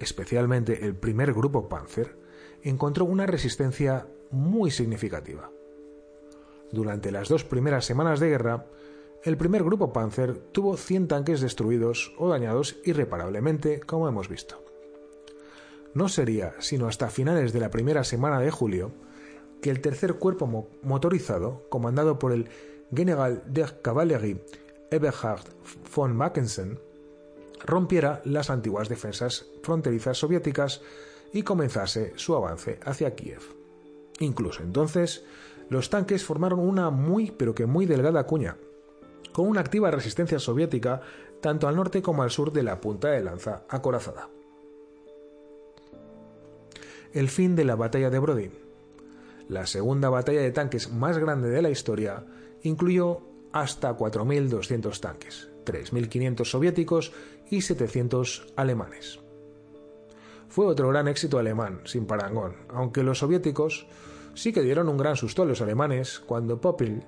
especialmente 0.04 0.86
el 0.86 0.96
primer 0.96 1.34
grupo 1.34 1.70
Panzer, 1.70 2.18
encontró 2.62 3.06
una 3.06 3.26
resistencia 3.26 4.08
muy 4.30 4.72
significativa. 4.72 5.52
Durante 6.72 7.12
las 7.12 7.28
dos 7.28 7.44
primeras 7.44 7.86
semanas 7.86 8.20
de 8.20 8.30
guerra, 8.30 8.66
el 9.24 9.38
primer 9.38 9.64
grupo 9.64 9.94
Panzer 9.94 10.38
tuvo 10.38 10.78
100 10.78 11.08
tanques 11.08 11.42
destruidos 11.42 12.14
o 12.18 12.30
dañados 12.30 12.78
irreparablemente, 12.86 13.80
como 13.82 14.08
hemos 14.08 14.30
visto. 14.30 14.64
No 15.94 16.08
sería 16.08 16.54
sino 16.60 16.88
hasta 16.88 17.10
finales 17.10 17.52
de 17.54 17.60
la 17.60 17.70
primera 17.70 18.04
semana 18.04 18.40
de 18.40 18.52
julio 18.52 18.92
que 19.62 19.70
el 19.70 19.82
tercer 19.82 20.16
cuerpo 20.16 20.70
motorizado, 20.82 21.68
comandado 21.70 22.18
por 22.18 22.32
el 22.32 22.50
General 22.94 23.44
der 23.46 23.82
Kavallerie 23.82 24.44
Eberhard 24.90 25.44
von 25.96 26.16
Mackensen, 26.16 26.80
rompiera 27.66 28.22
las 28.26 28.50
antiguas 28.50 28.90
defensas 28.90 29.46
fronterizas 29.64 30.18
soviéticas 30.18 30.82
y 31.34 31.44
comenzase 31.44 32.14
su 32.16 32.36
avance 32.36 32.80
hacia 32.84 33.16
Kiev. 33.16 33.42
Incluso 34.20 34.64
entonces, 34.64 35.24
los 35.70 35.90
tanques 35.90 36.24
formaron 36.26 36.60
una 36.60 36.90
muy 36.90 37.32
pero 37.32 37.56
que 37.56 37.66
muy 37.66 37.86
delgada 37.86 38.26
cuña, 38.26 38.58
con 39.32 39.48
una 39.48 39.62
activa 39.62 39.92
resistencia 39.92 40.40
soviética 40.40 41.02
tanto 41.42 41.68
al 41.68 41.76
norte 41.76 42.02
como 42.02 42.24
al 42.24 42.32
sur 42.32 42.52
de 42.52 42.64
la 42.64 42.80
punta 42.80 43.10
de 43.10 43.24
lanza 43.24 43.64
acorazada. 43.70 44.30
El 47.14 47.30
fin 47.30 47.56
de 47.56 47.66
la 47.66 47.76
batalla 47.76 48.10
de 48.10 48.20
Brody. 48.20 48.52
La 49.50 49.66
segunda 49.66 50.10
batalla 50.10 50.42
de 50.42 50.52
tanques 50.52 50.92
más 50.92 51.18
grande 51.18 51.50
de 51.50 51.62
la 51.62 51.70
historia 51.70 52.24
incluyó 52.64 53.20
hasta 53.52 53.98
4.200 53.98 55.00
tanques, 55.02 55.50
3.500 55.66 56.46
soviéticos 56.46 57.12
y 57.52 57.62
700 57.62 58.48
alemanes. 58.56 59.20
Fue 60.48 60.66
otro 60.66 60.90
gran 60.90 61.08
éxito 61.08 61.38
alemán, 61.38 61.82
sin 61.86 62.08
parangón, 62.08 62.56
aunque 62.70 63.04
los 63.04 63.20
soviéticos 63.20 63.86
sí 64.34 64.52
que 64.52 64.64
dieron 64.64 64.90
un 64.90 64.98
gran 64.98 65.16
susto 65.16 65.44
a 65.44 65.46
los 65.46 65.62
alemanes 65.62 66.20
cuando 66.20 66.60
Popil 66.60 67.04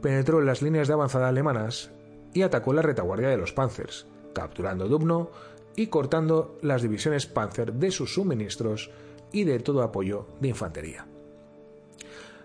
penetró 0.00 0.40
en 0.40 0.46
las 0.46 0.62
líneas 0.62 0.88
de 0.88 0.94
avanzada 0.94 1.28
alemanas 1.28 1.90
y 2.34 2.42
atacó 2.42 2.72
la 2.72 2.82
retaguardia 2.82 3.28
de 3.28 3.36
los 3.36 3.52
Panzers, 3.52 4.06
capturando 4.34 4.88
Dubno 4.88 5.30
y 5.76 5.86
cortando 5.86 6.58
las 6.62 6.82
divisiones 6.82 7.26
Panzer 7.26 7.74
de 7.74 7.90
sus 7.90 8.14
suministros 8.14 8.90
y 9.30 9.44
de 9.44 9.58
todo 9.60 9.82
apoyo 9.82 10.26
de 10.40 10.48
infantería. 10.48 11.06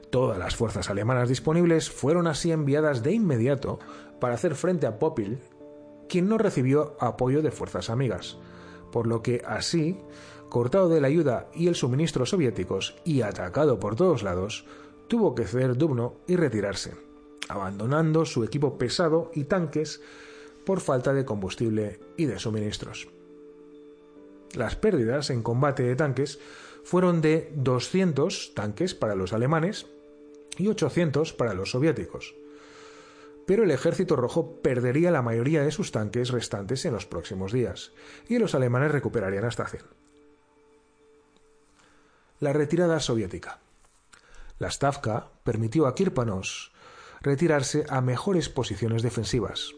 Todas 0.10 0.38
las 0.38 0.56
fuerzas 0.56 0.90
alemanas 0.90 1.28
disponibles 1.28 1.90
fueron 1.90 2.28
así 2.28 2.52
enviadas 2.52 3.04
de 3.04 3.14
inmediato 3.14 3.80
para 4.20 4.36
hacer 4.36 4.56
frente 4.56 4.88
a 4.88 5.00
Popil, 5.00 5.40
quien 6.08 6.28
no 6.28 6.38
recibió 6.38 6.96
apoyo 7.00 7.42
de 7.42 7.52
fuerzas 7.52 7.90
amigas, 7.90 8.38
por 8.92 9.08
lo 9.08 9.22
que 9.22 9.42
así 9.46 9.98
cortado 10.50 10.90
de 10.90 11.02
la 11.02 11.08
ayuda 11.08 11.50
y 11.54 11.68
el 11.68 11.76
suministro 11.76 12.26
soviéticos 12.26 12.96
y 13.04 13.22
atacado 13.22 13.80
por 13.80 13.96
todos 13.96 14.24
lados, 14.24 14.66
tuvo 15.08 15.36
que 15.36 15.46
ceder 15.46 15.78
Dubno 15.78 16.16
y 16.28 16.36
retirarse, 16.36 16.96
abandonando 17.50 18.26
su 18.26 18.44
equipo 18.44 18.78
pesado 18.78 19.32
y 19.34 19.46
tanques 19.46 20.02
por 20.66 20.80
falta 20.82 21.14
de 21.14 21.26
combustible 21.26 22.00
y 22.18 22.26
de 22.26 22.40
suministros. 22.40 23.08
Las 24.56 24.76
pérdidas 24.76 25.30
en 25.30 25.44
combate 25.44 25.84
de 25.84 25.96
tanques 25.96 26.40
fueron 26.84 27.22
de 27.22 27.52
200 27.56 28.54
tanques 28.54 28.96
para 28.96 29.16
los 29.16 29.34
alemanes 29.34 29.88
y 30.58 30.68
800 30.68 31.34
para 31.34 31.54
los 31.54 31.72
soviéticos. 31.72 32.36
Pero 33.48 33.64
el 33.64 33.72
ejército 33.72 34.16
rojo 34.16 34.62
perdería 34.62 35.10
la 35.10 35.24
mayoría 35.24 35.64
de 35.64 35.72
sus 35.72 35.92
tanques 35.92 36.30
restantes 36.30 36.86
en 36.86 36.94
los 36.94 37.08
próximos 37.08 37.52
días, 37.52 37.94
y 38.30 38.38
los 38.38 38.54
alemanes 38.54 38.92
recuperarían 38.92 39.46
hasta 39.46 39.68
100 39.68 39.82
la 42.40 42.54
retirada 42.54 43.00
soviética. 43.00 43.60
La 44.60 44.72
Stavka 44.72 45.30
permitió 45.44 45.88
a 45.88 45.96
Kirpanos 45.96 46.72
retirarse 47.22 47.86
a 47.90 48.02
mejores 48.02 48.50
posiciones 48.50 49.02
defensivas, 49.02 49.74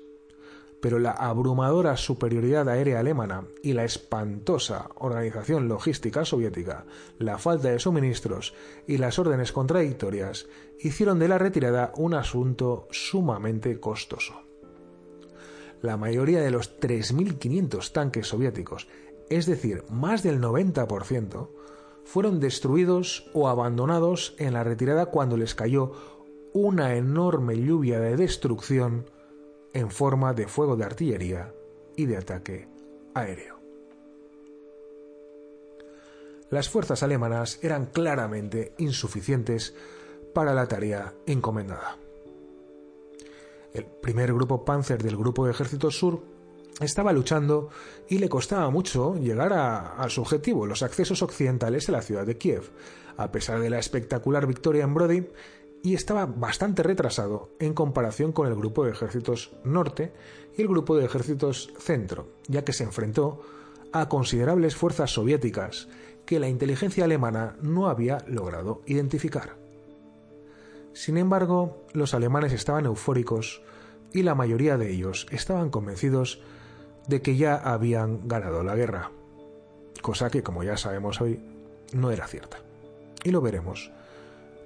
pero 0.81 0.99
la 0.99 1.11
abrumadora 1.11 1.97
superioridad 1.97 2.69
aérea 2.69 2.99
alemana 2.99 3.45
y 3.61 3.73
la 3.73 3.83
espantosa 3.83 4.89
organización 4.95 5.67
logística 5.67 6.25
soviética, 6.25 6.85
la 7.17 7.37
falta 7.37 7.69
de 7.69 7.79
suministros 7.79 8.53
y 8.87 8.97
las 8.97 9.19
órdenes 9.19 9.51
contradictorias 9.51 10.47
hicieron 10.79 11.19
de 11.19 11.27
la 11.27 11.37
retirada 11.37 11.91
un 11.97 12.13
asunto 12.13 12.87
sumamente 12.91 13.79
costoso. 13.79 14.41
La 15.81 15.97
mayoría 15.97 16.41
de 16.41 16.51
los 16.51 16.79
3.500 16.79 17.91
tanques 17.91 18.27
soviéticos, 18.27 18.87
es 19.29 19.45
decir, 19.45 19.83
más 19.89 20.23
del 20.23 20.41
90%, 20.41 21.49
fueron 22.03 22.39
destruidos 22.39 23.29
o 23.33 23.47
abandonados 23.47 24.35
en 24.39 24.53
la 24.53 24.63
retirada 24.63 25.07
cuando 25.07 25.37
les 25.37 25.55
cayó 25.55 25.91
una 26.53 26.95
enorme 26.95 27.55
lluvia 27.55 27.99
de 27.99 28.17
destrucción 28.17 29.05
en 29.73 29.91
forma 29.91 30.33
de 30.33 30.47
fuego 30.47 30.75
de 30.75 30.85
artillería 30.85 31.53
y 31.95 32.05
de 32.05 32.17
ataque 32.17 32.67
aéreo. 33.13 33.59
las 36.49 36.69
fuerzas 36.69 37.03
alemanas 37.03 37.59
eran 37.61 37.87
claramente 37.87 38.73
insuficientes 38.77 39.75
para 40.33 40.53
la 40.53 40.67
tarea 40.67 41.13
encomendada. 41.25 41.97
El 43.73 43.85
primer 43.85 44.33
grupo 44.33 44.65
Panzer 44.65 45.01
del 45.01 45.17
Grupo 45.17 45.45
de 45.45 45.51
Ejército 45.51 45.91
Sur 45.91 46.23
estaba 46.81 47.13
luchando 47.13 47.69
y 48.07 48.17
le 48.17 48.29
costaba 48.29 48.69
mucho 48.69 49.15
llegar 49.15 49.53
a, 49.53 50.09
su 50.09 50.21
objetivo, 50.21 50.65
los 50.65 50.81
accesos 50.81 51.21
occidentales 51.21 51.87
a 51.89 51.91
la 51.91 52.01
ciudad 52.01 52.25
de 52.25 52.37
Kiev, 52.37 52.71
a 53.17 53.31
pesar 53.31 53.59
de 53.59 53.69
la 53.69 53.79
espectacular 53.79 54.47
victoria 54.47 54.85
en 54.85 54.93
Brody, 54.93 55.27
y 55.83 55.93
estaba 55.93 56.25
bastante 56.25 56.83
retrasado 56.83 57.51
en 57.59 57.73
comparación 57.73 58.31
con 58.31 58.47
el 58.47 58.55
grupo 58.55 58.83
de 58.83 58.91
ejércitos 58.91 59.51
norte 59.63 60.13
y 60.57 60.61
el 60.61 60.67
grupo 60.67 60.97
de 60.97 61.05
ejércitos 61.05 61.71
centro, 61.77 62.27
ya 62.47 62.63
que 62.63 62.73
se 62.73 62.83
enfrentó 62.83 63.41
a 63.91 64.09
considerables 64.09 64.75
fuerzas 64.75 65.11
soviéticas 65.11 65.87
que 66.25 66.39
la 66.39 66.49
inteligencia 66.49 67.05
alemana 67.05 67.55
no 67.61 67.87
había 67.87 68.19
logrado 68.27 68.81
identificar. 68.85 69.55
Sin 70.93 71.17
embargo, 71.17 71.85
los 71.93 72.13
alemanes 72.13 72.51
estaban 72.53 72.85
eufóricos 72.85 73.61
y 74.11 74.23
la 74.23 74.35
mayoría 74.35 74.77
de 74.77 74.91
ellos 74.91 75.27
estaban 75.31 75.69
convencidos 75.69 76.41
de 77.07 77.21
que 77.21 77.37
ya 77.37 77.55
habían 77.55 78.27
ganado 78.27 78.63
la 78.63 78.75
guerra, 78.75 79.11
cosa 80.01 80.29
que, 80.29 80.43
como 80.43 80.63
ya 80.63 80.77
sabemos 80.77 81.21
hoy, 81.21 81.39
no 81.93 82.11
era 82.11 82.27
cierta. 82.27 82.59
Y 83.23 83.31
lo 83.31 83.41
veremos 83.41 83.91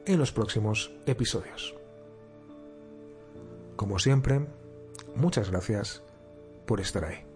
en 0.06 0.20
los 0.20 0.32
próximos 0.32 0.92
episodios. 1.06 1.76
Como 3.76 4.00
siempre, 4.00 4.46
muchas 5.16 5.50
gracias 5.50 6.04
por 6.66 6.80
estar 6.80 7.06
ahí. 7.06 7.33